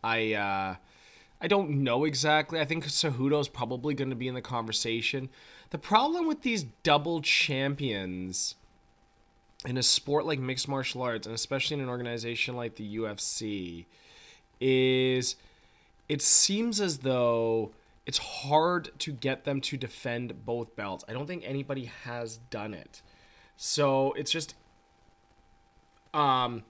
[0.03, 0.75] I uh,
[1.41, 2.59] I don't know exactly.
[2.59, 5.29] I think Cejudo's probably going to be in the conversation.
[5.71, 8.55] The problem with these double champions
[9.65, 13.85] in a sport like mixed martial arts, and especially in an organization like the UFC,
[14.61, 15.35] is
[16.07, 17.71] it seems as though
[18.05, 21.05] it's hard to get them to defend both belts.
[21.07, 23.01] I don't think anybody has done it.
[23.55, 24.55] So it's just
[26.13, 26.63] um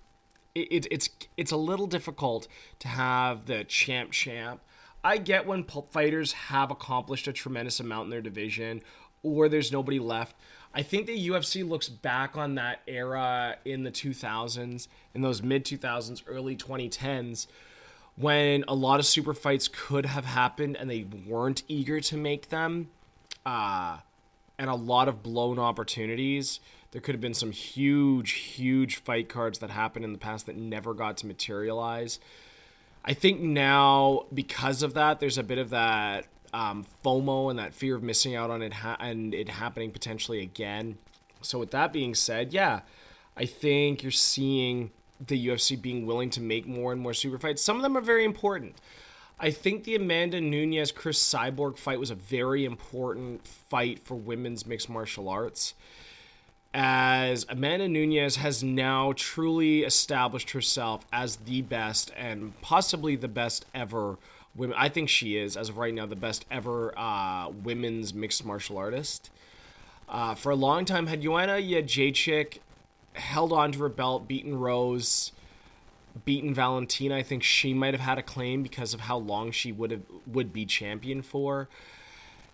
[0.55, 2.47] it, it's it's a little difficult
[2.79, 4.61] to have the champ champ.
[5.03, 8.81] I get when fighters have accomplished a tremendous amount in their division,
[9.21, 10.35] or there's nobody left.
[10.73, 15.65] I think the UFC looks back on that era in the 2000s, in those mid
[15.65, 17.47] 2000s, early 2010s,
[18.15, 22.49] when a lot of super fights could have happened and they weren't eager to make
[22.49, 22.89] them,
[23.45, 23.97] uh,
[24.57, 26.59] and a lot of blown opportunities
[26.93, 30.55] there could have been some huge, huge fight cards that happened in the past that
[30.55, 32.19] never got to materialize.
[33.03, 37.73] I think now, because of that, there's a bit of that um, FOMO and that
[37.73, 40.99] fear of missing out on it ha- and it happening potentially again.
[41.41, 42.81] So, with that being said, yeah,
[43.35, 44.91] I think you're seeing
[45.27, 47.61] the UFC being willing to make more and more super fights.
[47.61, 48.75] Some of them are very important.
[49.39, 54.65] I think the Amanda Nunes Chris Cyborg fight was a very important fight for women's
[54.65, 55.73] mixed martial arts
[56.73, 63.65] as Amanda Nunes has now truly established herself as the best and possibly the best
[63.75, 64.17] ever
[64.55, 64.75] women.
[64.77, 68.77] I think she is, as of right now, the best ever uh, women's mixed martial
[68.77, 69.29] artist.
[70.09, 72.59] Uh, for a long time, had Joanna Jędrzejczyk
[73.13, 75.31] held on to her belt, beaten Rose,
[76.25, 79.71] beaten Valentina, I think she might have had a claim because of how long she
[79.71, 81.69] would have would be champion for.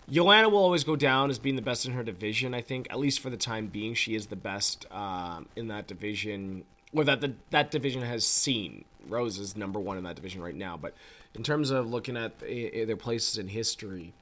[0.10, 2.54] Joanna will always go down as being the best in her division.
[2.54, 5.88] I think, at least for the time being, she is the best um, in that
[5.88, 8.86] division, or that the, that division has seen.
[9.08, 10.78] Rose is number one in that division right now.
[10.78, 10.96] But
[11.36, 14.14] in terms of looking at their places in history,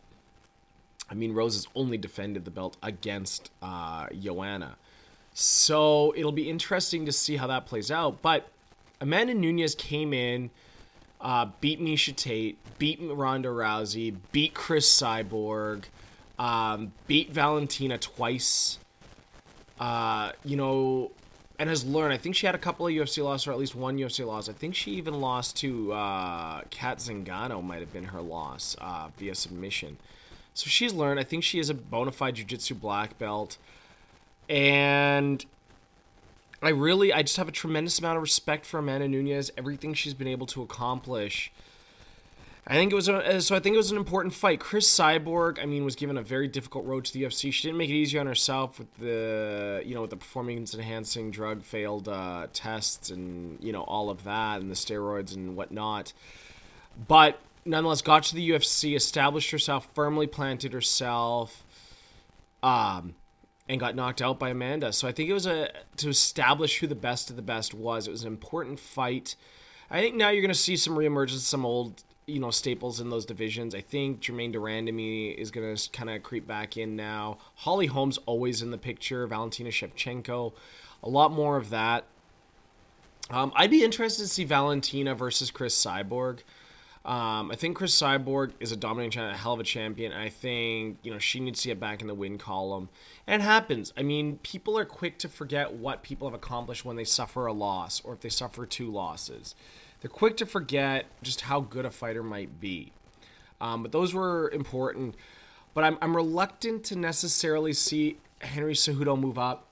[1.09, 4.75] I mean, Rose has only defended the belt against uh, Joanna.
[5.39, 8.23] So it'll be interesting to see how that plays out.
[8.23, 8.47] But
[8.99, 10.49] Amanda Nunes came in
[11.21, 15.83] uh, beat Miesha Tate, beat Ronda Rousey, beat Chris Cyborg,
[16.39, 18.79] um, beat Valentina twice.
[19.79, 21.11] Uh, you know,
[21.59, 22.13] and has learned.
[22.13, 24.49] I think she had a couple of UFC losses, or at least one UFC loss.
[24.49, 29.09] I think she even lost to uh, Cat Zingano, might have been her loss uh,
[29.19, 29.97] via submission.
[30.55, 31.19] So she's learned.
[31.19, 33.59] I think she is a bona fide jiu-jitsu black belt.
[34.49, 35.45] And
[36.61, 40.13] I really, I just have a tremendous amount of respect for Amanda Nunes, everything she's
[40.13, 41.51] been able to accomplish.
[42.69, 43.55] I think it was a, so.
[43.55, 44.59] I think it was an important fight.
[44.59, 47.53] Chris Cyborg, I mean, was given a very difficult road to the UFC.
[47.53, 51.31] She didn't make it easy on herself with the, you know, with the performance enhancing
[51.31, 56.11] drug failed uh, tests and you know all of that and the steroids and whatnot.
[57.07, 61.63] But nonetheless, got to the UFC, established herself, firmly planted herself.
[62.61, 63.15] Um,
[63.69, 64.93] and got knocked out by Amanda.
[64.93, 68.07] So I think it was a to establish who the best of the best was.
[68.07, 69.35] It was an important fight.
[69.89, 73.09] I think now you're going to see some reemergence, some old you know staples in
[73.09, 73.73] those divisions.
[73.73, 77.39] I think Germaine de Randamie is going to kind of creep back in now.
[77.55, 79.25] Holly Holmes always in the picture.
[79.27, 80.53] Valentina Shevchenko,
[81.03, 82.05] a lot more of that.
[83.29, 86.39] Um, I'd be interested to see Valentina versus Chris Cyborg.
[87.07, 90.11] Um, I think Chris Cyborg is a dominating champion, a hell of a champion.
[90.11, 92.89] I think you know she needs to get back in the win column.
[93.25, 93.93] And it happens.
[93.97, 97.53] I mean, people are quick to forget what people have accomplished when they suffer a
[97.53, 99.55] loss or if they suffer two losses.
[100.01, 102.91] They're quick to forget just how good a fighter might be.
[103.61, 105.15] Um, but those were important.
[105.73, 109.66] But I'm, I'm reluctant to necessarily see Henry Cejudo move up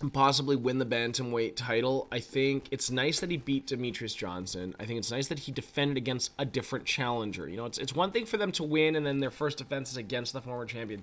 [0.00, 2.06] and possibly win the bantamweight title.
[2.12, 4.74] I think it's nice that he beat Demetrious Johnson.
[4.78, 7.48] I think it's nice that he defended against a different challenger.
[7.48, 9.90] You know, it's it's one thing for them to win and then their first defense
[9.90, 11.02] is against the former champion.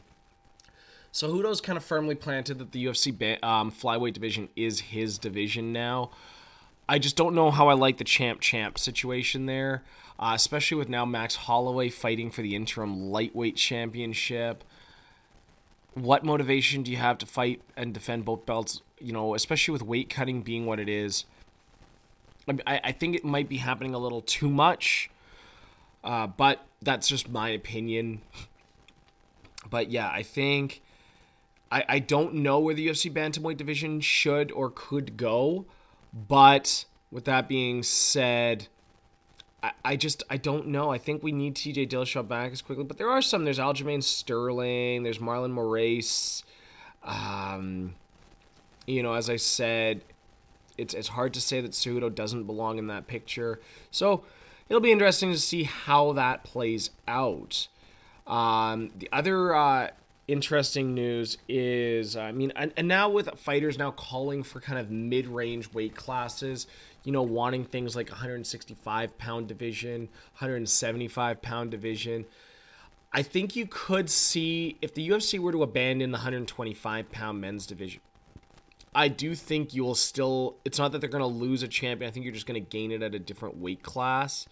[1.12, 5.72] So Hudo's kind of firmly planted that the UFC um, flyweight division is his division
[5.72, 6.12] now.
[6.88, 9.84] I just don't know how I like the champ champ situation there,
[10.20, 14.64] uh, especially with now Max Holloway fighting for the interim lightweight championship
[15.96, 18.82] what motivation do you have to fight and defend both belts?
[19.00, 21.26] You know, especially with weight cutting being what it is.
[22.48, 25.10] I, I think it might be happening a little too much,
[26.04, 28.22] uh, but that's just my opinion.
[29.68, 30.84] But yeah, I think
[31.72, 35.66] I, I don't know where the UFC bantamweight division should or could go,
[36.14, 38.68] but with that being said,
[39.84, 40.90] I, just I don't know.
[40.92, 43.46] I think we need TJ Dillashaw back as quickly, but there are some.
[43.46, 45.04] There's Aljamain Sterling.
[45.04, 46.44] There's Marlon Moraes.
[47.04, 47.96] Um,
[48.86, 50.02] you know, as I said,
[50.78, 53.60] it's it's hard to say that Cejudo doesn't belong in that picture.
[53.92, 54.24] So
[54.70, 57.68] it'll be interesting to see how that plays out.
[58.28, 59.90] Um, the other uh,
[60.28, 64.90] interesting news is, I mean, and, and now with fighters now calling for kind of
[64.90, 66.68] mid-range weight classes,
[67.06, 72.26] you know, wanting things like 165 pound division, 175 pound division.
[73.14, 77.66] I think you could see if the UFC were to abandon the 125 pound men's
[77.66, 78.02] division.
[78.94, 80.58] I do think you will still.
[80.66, 82.10] It's not that they're going to lose a champion.
[82.10, 84.48] I think you're just going to gain it at a different weight class.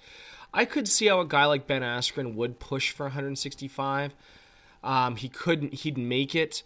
[0.54, 4.14] I could see how a guy like Ben Askren would push for 165.
[4.84, 5.74] Um, he couldn't.
[5.74, 6.62] He'd make it.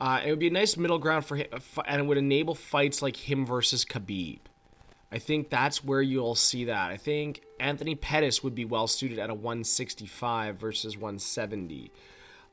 [0.00, 1.46] Uh, it would be a nice middle ground for him,
[1.86, 4.40] and it would enable fights like him versus Khabib.
[5.12, 6.90] I think that's where you'll see that.
[6.90, 11.92] I think Anthony Pettis would be well suited at a 165 versus 170.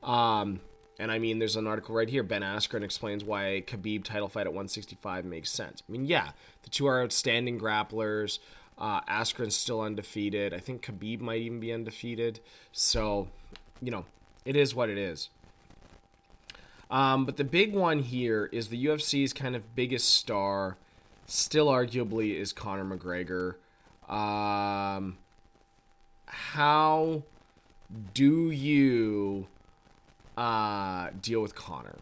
[0.02, 0.60] Um,
[0.98, 2.22] and I mean, there's an article right here.
[2.22, 5.82] Ben Askren explains why Khabib title fight at 165 makes sense.
[5.88, 6.32] I mean, yeah,
[6.62, 8.40] the two are outstanding grapplers.
[8.76, 10.52] Uh, Askren's still undefeated.
[10.52, 12.40] I think Khabib might even be undefeated.
[12.72, 13.28] So,
[13.80, 14.04] you know,
[14.44, 15.30] it is what it is.
[16.90, 20.76] Um, but the big one here is the UFC's kind of biggest star
[21.30, 23.54] still arguably is Conor McGregor.
[24.12, 25.18] Um,
[26.26, 27.22] how
[28.14, 29.46] do you
[30.36, 31.98] uh, deal with Conor?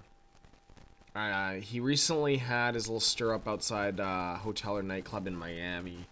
[1.14, 6.06] Uh, he recently had his little stir up outside uh, hotel or nightclub in Miami.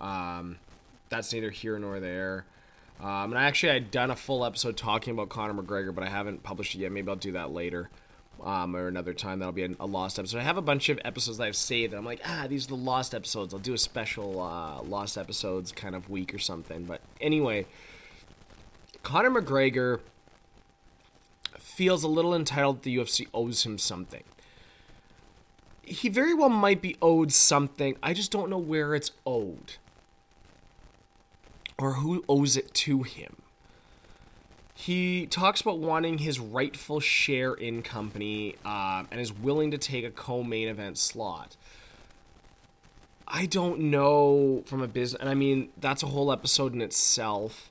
[0.00, 0.58] Um,
[1.08, 2.44] that's neither here nor there.
[3.00, 6.08] Um, and I actually had done a full episode talking about Conor McGregor, but I
[6.08, 6.92] haven't published it yet.
[6.92, 7.90] Maybe I'll do that later
[8.44, 9.38] um, or another time.
[9.38, 10.38] That'll be a, lost episode.
[10.38, 11.92] I have a bunch of episodes that I've saved.
[11.92, 13.54] and I'm like, ah, these are the lost episodes.
[13.54, 16.84] I'll do a special uh, lost episodes kind of week or something.
[16.84, 17.66] But anyway,
[19.02, 20.00] Conor McGregor
[21.58, 24.24] feels a little entitled the UFC owes him something.
[25.82, 27.96] He very well might be owed something.
[28.02, 29.76] I just don't know where it's owed
[31.78, 33.39] or who owes it to him.
[34.74, 40.04] He talks about wanting his rightful share in company um, and is willing to take
[40.04, 41.56] a co main event slot.
[43.26, 47.70] I don't know from a business, and I mean, that's a whole episode in itself.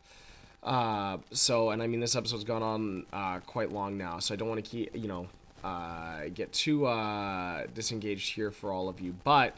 [0.64, 4.38] Uh, so, and I mean, this episode's gone on uh, quite long now, so I
[4.38, 5.28] don't want to keep, you know,
[5.64, 9.16] uh, get too uh, disengaged here for all of you.
[9.24, 9.58] But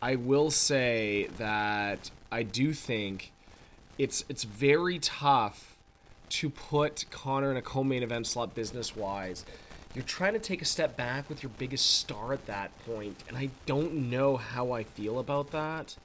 [0.00, 3.32] I will say that I do think
[3.98, 5.71] it's it's very tough
[6.32, 9.44] to put Conor in a co-main event slot business wise.
[9.94, 13.36] You're trying to take a step back with your biggest star at that point, and
[13.36, 15.96] I don't know how I feel about that.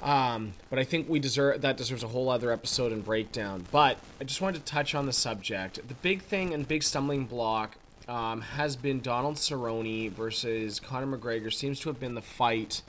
[0.00, 3.66] Um, but I think we deserve that deserves a whole other episode and breakdown.
[3.70, 5.86] But I just wanted to touch on the subject.
[5.86, 7.76] The big thing and big stumbling block
[8.08, 11.52] um, has been Donald Cerrone versus Conor McGregor.
[11.52, 12.82] Seems to have been the fight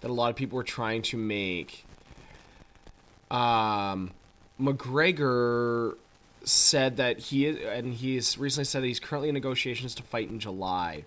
[0.00, 1.84] that a lot of people were trying to make.
[3.30, 4.12] Um,
[4.64, 5.96] McGregor
[6.44, 10.38] said that he and he's recently said that he's currently in negotiations to fight in
[10.38, 11.04] July.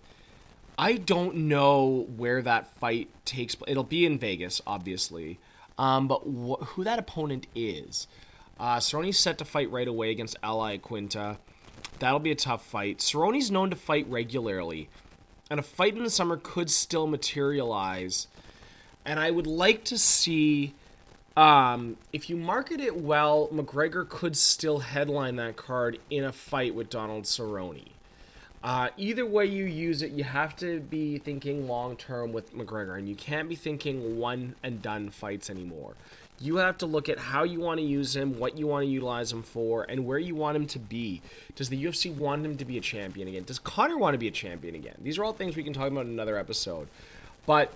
[0.77, 3.71] I don't know where that fight takes place.
[3.71, 5.39] It'll be in Vegas, obviously,
[5.77, 8.07] um, but wh- who that opponent is.
[8.59, 11.37] Uh, Cerrone's set to fight right away against Al Iaquinta.
[11.99, 12.99] That'll be a tough fight.
[13.01, 14.89] Cerrone's known to fight regularly,
[15.49, 18.27] and a fight in the summer could still materialize.
[19.05, 20.75] And I would like to see
[21.37, 26.73] um, if you market it well, McGregor could still headline that card in a fight
[26.73, 27.89] with Donald Cerrone.
[28.63, 32.97] Uh, either way you use it, you have to be thinking long term with McGregor,
[32.97, 35.93] and you can't be thinking one and done fights anymore.
[36.39, 38.89] You have to look at how you want to use him, what you want to
[38.89, 41.21] utilize him for, and where you want him to be.
[41.55, 43.43] Does the UFC want him to be a champion again?
[43.43, 44.95] Does Conor want to be a champion again?
[45.01, 46.87] These are all things we can talk about in another episode.
[47.45, 47.71] But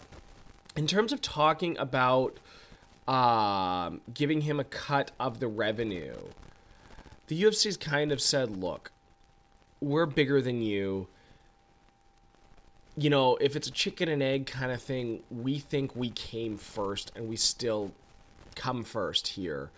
[0.76, 2.38] in terms of talking about
[3.12, 6.16] um, giving him a cut of the revenue.
[7.28, 8.94] The UFC's kind of said, look,
[9.82, 11.10] we're bigger than you.
[12.96, 16.58] You know, if it's a chicken and egg kind of thing, we think we came
[16.58, 17.92] first and we still
[18.56, 19.72] come first here.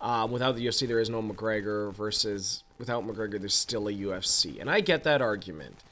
[0.00, 4.58] Um, without the UFC, there is no McGregor versus without McGregor, there's still a UFC.
[4.58, 5.84] And I get that argument.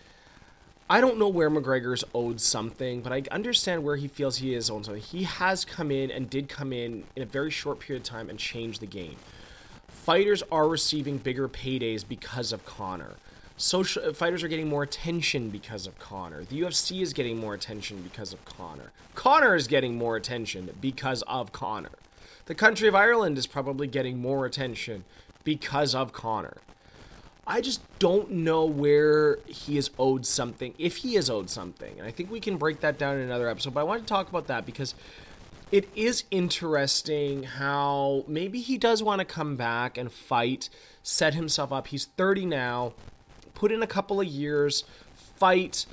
[0.93, 4.69] I don't know where McGregor's owed something, but I understand where he feels he is
[4.69, 5.03] owed something.
[5.03, 8.29] He has come in and did come in in a very short period of time
[8.29, 9.17] and change the game.
[9.89, 13.15] Fighters are receiving bigger paydays because of Conor.
[13.57, 16.45] Social uh, fighters are getting more attention because of Conor.
[16.45, 18.93] The UFC is getting more attention because of Conor.
[19.15, 21.97] Conor is getting more attention because of Conor.
[22.45, 25.05] The country of Ireland is probably getting more attention
[25.43, 26.59] because of Conor.
[27.47, 31.99] I just don't know where he is owed something, if he is owed something.
[31.99, 33.75] And I think we can break that down in another episode.
[33.75, 34.95] But I want to talk about that because
[35.73, 40.69] it is interesting how maybe he does want to come back and fight,
[41.03, 41.89] set himself up.
[41.89, 42.93] He's 30 now,
[43.55, 44.85] put in a couple of years,
[45.37, 45.87] fight,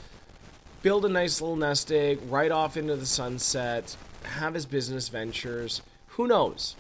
[0.84, 5.82] build a nice little nest egg, right off into the sunset, have his business ventures.
[6.10, 6.76] Who knows?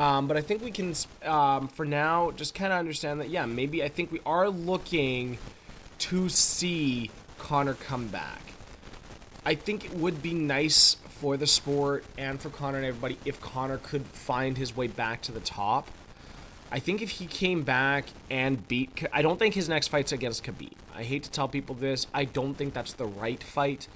[0.00, 0.94] Um, but I think we can,
[1.26, 5.36] um, for now, just kind of understand that, yeah, maybe I think we are looking
[5.98, 8.40] to see Conor come back.
[9.44, 13.42] I think it would be nice for the sport and for Conor and everybody if
[13.42, 15.90] Conor could find his way back to the top.
[16.72, 20.44] I think if he came back and beat, I don't think his next fight's against
[20.44, 20.72] Khabib.
[20.94, 22.06] I hate to tell people this.
[22.14, 23.86] I don't think that's the right fight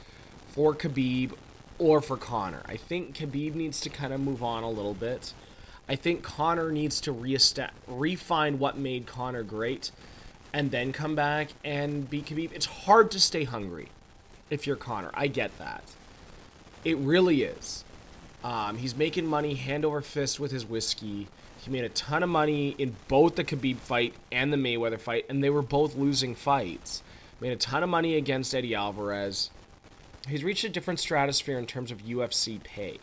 [0.48, 1.32] for Khabib
[1.78, 2.60] or for Conor.
[2.66, 5.32] I think Khabib needs to kind of move on a little bit.
[5.88, 9.90] I think Conor needs to reestat- refine what made Conor great
[10.52, 12.52] and then come back and beat Khabib.
[12.52, 13.88] It's hard to stay hungry
[14.50, 15.10] if you're Conor.
[15.12, 15.82] I get that.
[16.84, 17.84] It really is.
[18.42, 21.28] Um, he's making money hand over fist with his whiskey.
[21.58, 25.24] He made a ton of money in both the Khabib fight and the Mayweather fight,
[25.28, 27.02] and they were both losing fights.
[27.40, 29.50] Made a ton of money against Eddie Alvarez.
[30.28, 32.98] He's reached a different stratosphere in terms of UFC pay.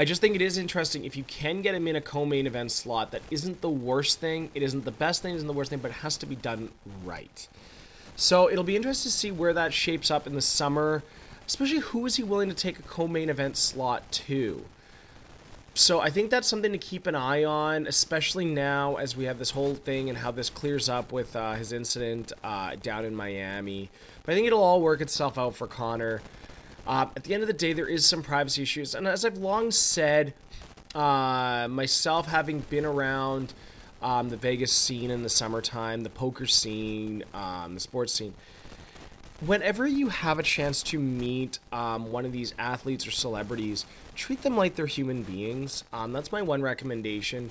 [0.00, 2.70] I just think it is interesting if you can get him in a co-main event
[2.70, 3.10] slot.
[3.10, 4.48] That isn't the worst thing.
[4.54, 5.32] It isn't the best thing.
[5.32, 6.70] It isn't the worst thing, but it has to be done
[7.04, 7.48] right.
[8.14, 11.02] So it'll be interesting to see where that shapes up in the summer,
[11.48, 14.64] especially who is he willing to take a co-main event slot to.
[15.74, 19.40] So I think that's something to keep an eye on, especially now as we have
[19.40, 23.16] this whole thing and how this clears up with uh, his incident uh, down in
[23.16, 23.90] Miami.
[24.24, 26.20] But I think it'll all work itself out for Conor.
[26.88, 29.36] Uh, at the end of the day, there is some privacy issues, and as I've
[29.36, 30.32] long said,
[30.94, 33.52] uh, myself having been around
[34.00, 38.32] um, the Vegas scene in the summertime, the poker scene, um, the sports scene.
[39.40, 43.84] Whenever you have a chance to meet um, one of these athletes or celebrities,
[44.14, 45.84] treat them like they're human beings.
[45.92, 47.50] Um, that's my one recommendation.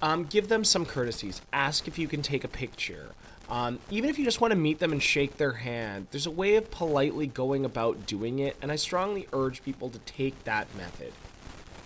[0.00, 1.42] Um, give them some courtesies.
[1.52, 3.10] Ask if you can take a picture.
[3.50, 6.30] Um, even if you just want to meet them and shake their hand, there's a
[6.30, 10.72] way of politely going about doing it, and I strongly urge people to take that
[10.76, 11.12] method.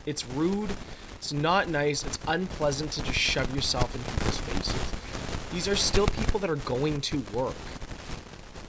[0.04, 0.68] It's rude,
[1.14, 5.50] it's not nice, it's unpleasant to just shove yourself in people's faces.
[5.52, 7.54] These are still people that are going to work.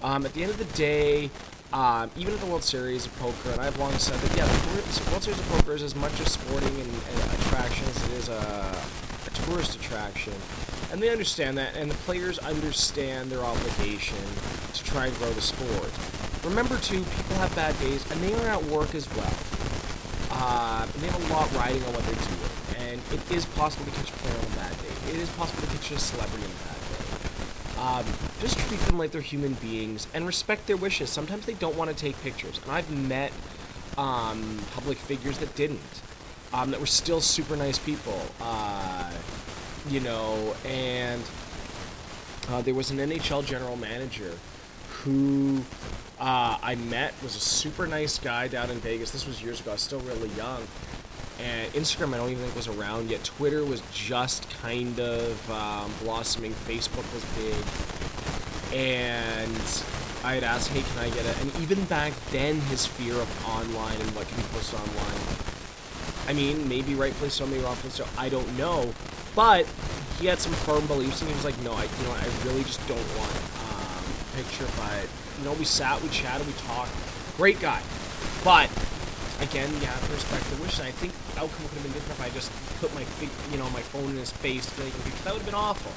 [0.01, 1.29] Um, at the end of the day,
[1.73, 5.11] um, even at the World Series of Poker, and I've long said that, yeah, the
[5.11, 8.29] World Series of Poker is as much a sporting and, and attraction as it is
[8.29, 8.75] a,
[9.27, 10.33] a tourist attraction
[10.95, 14.15] and they understand that, and the players understand their obligation
[14.73, 15.91] to try and grow the sport.
[16.45, 19.33] Remember, too, people have bad days, and they are at work as well.
[20.31, 22.93] Uh, and they have a lot riding on what they're doing.
[22.93, 25.11] And it is possible to catch a player on a bad day.
[25.11, 28.05] It is possible to catch a celebrity on a bad day.
[28.07, 31.09] Um, just treat them like they're human beings and respect their wishes.
[31.09, 32.61] Sometimes they don't want to take pictures.
[32.63, 33.33] And I've met
[33.97, 35.81] um, public figures that didn't,
[36.53, 38.21] um, that were still super nice people.
[38.39, 39.11] Uh,
[39.89, 41.21] you know, and
[42.49, 44.31] uh, there was an NHL general manager
[44.89, 45.61] who
[46.19, 49.11] uh, I met was a super nice guy down in Vegas.
[49.11, 49.71] This was years ago.
[49.71, 50.63] I was still really young.
[51.39, 53.23] And Instagram, I don't even think was around yet.
[53.23, 56.53] Twitter was just kind of um, blossoming.
[56.53, 57.55] Facebook was big.
[58.73, 59.51] And
[60.23, 61.41] I had asked, hey, can I get it?
[61.41, 65.45] And even back then, his fear of online and what can be posted online.
[66.27, 68.07] I mean, maybe rightfully so, maybe wrongfully so.
[68.17, 68.93] I don't know.
[69.35, 69.67] But
[70.19, 72.63] he had some firm beliefs, and he was like, "No, I, you know, I really
[72.63, 73.35] just don't want
[73.67, 75.05] um, a picture." But
[75.39, 76.91] you know, we sat, we chatted, we talked.
[77.35, 77.81] Great guy,
[78.43, 78.71] but
[79.41, 80.79] again, yeah, respect the wish.
[80.79, 83.03] I think the outcome could have been different if I just put my,
[83.51, 85.91] you know, my phone in his face, to That would have been awful.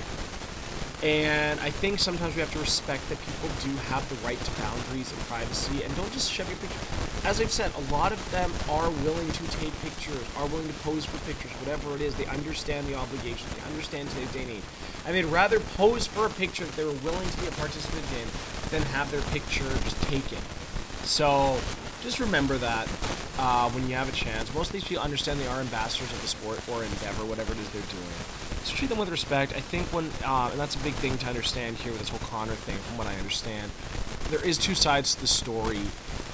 [1.02, 4.50] And I think sometimes we have to respect that people do have the right to
[4.60, 6.82] boundaries and privacy and don't just shove your picture.
[7.22, 10.74] As I've said, a lot of them are willing to take pictures, are willing to
[10.82, 12.16] pose for pictures, whatever it is.
[12.16, 14.66] They understand the obligation, they understand today's day and age.
[15.06, 18.04] And they'd rather pose for a picture that they were willing to be a participant
[18.18, 18.26] in
[18.70, 20.38] than have their picture just taken.
[21.04, 21.60] So
[22.02, 22.88] just remember that
[23.38, 24.52] uh, when you have a chance.
[24.52, 27.58] Most of these people understand they are ambassadors of the sport or endeavor, whatever it
[27.58, 29.56] is they're doing just treat them with respect.
[29.56, 32.20] I think when, uh, and that's a big thing to understand here with this whole
[32.28, 33.72] Conor thing, from what I understand,
[34.28, 35.80] there is two sides to the story.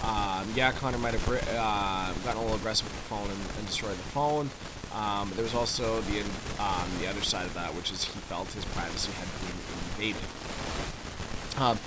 [0.02, 3.66] Um, yeah, Conor might have uh, gotten a little aggressive with the phone and, and
[3.66, 4.50] destroyed the phone.
[4.92, 6.20] Um, there was also the
[6.58, 9.58] um, the other side of that, which is he felt his privacy had been
[9.94, 10.22] invaded.
[11.58, 11.78] Um,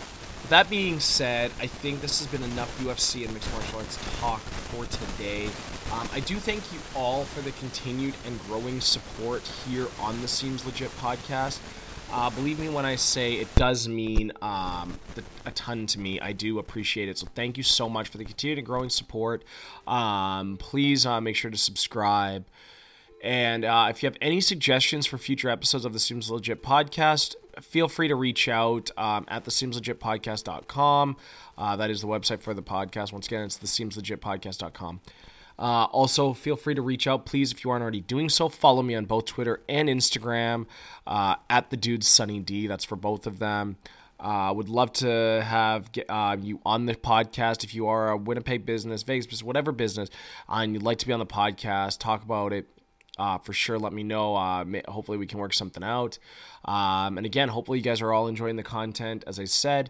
[0.50, 4.40] that being said, I think this has been enough UFC and mixed martial arts talk
[4.40, 5.48] for today.
[5.92, 10.28] Um, I do thank you all for the continued and growing support here on the
[10.28, 11.60] Seems Legit podcast.
[12.12, 14.98] Uh, believe me when I say it does mean um,
[15.46, 16.20] a ton to me.
[16.22, 17.18] I do appreciate it.
[17.18, 19.44] So thank you so much for the continued and growing support.
[19.86, 22.46] Um, please uh, make sure to subscribe.
[23.24, 27.36] And uh, if you have any suggestions for future episodes of the Seems Legit podcast,
[27.62, 31.18] feel free to reach out um, at the seemslegitpodcast.com.
[31.58, 33.12] Uh, that is the website for the podcast.
[33.12, 35.02] Once again, it's the seemslegitpodcast.com.
[35.60, 38.48] Uh, also, feel free to reach out, please, if you aren't already doing so.
[38.48, 40.68] Follow me on both Twitter and Instagram
[41.08, 42.68] uh, at the dude Sunny D.
[42.68, 43.78] That's for both of them.
[44.20, 48.66] Uh, would love to have uh, you on the podcast if you are a Winnipeg
[48.66, 50.10] business, Vegas business, whatever business,
[50.48, 52.68] and you'd like to be on the podcast, talk about it
[53.18, 54.36] uh, for sure let me know.
[54.36, 56.20] Uh, hopefully, we can work something out.
[56.66, 59.90] Um, and again, hopefully, you guys are all enjoying the content, as I said.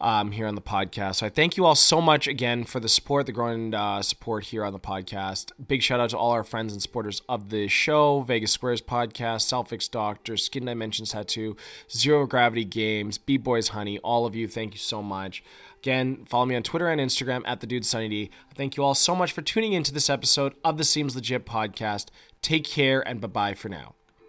[0.00, 1.14] Um, here on the podcast.
[1.16, 4.44] So I thank you all so much again for the support, the growing uh, support
[4.44, 5.52] here on the podcast.
[5.68, 9.46] Big shout out to all our friends and supporters of the show Vegas Squares Podcast,
[9.46, 11.56] Selfix Doctor, Skin Dimensions Tattoo,
[11.90, 15.44] Zero Gravity Games, B Boys Honey, all of you, thank you so much.
[15.84, 18.30] Again, follow me on Twitter and Instagram at the dude Sunny D.
[18.54, 22.06] Thank you all so much for tuning into this episode of the Seems Legit podcast.
[22.44, 23.94] Take care and bye bye for now.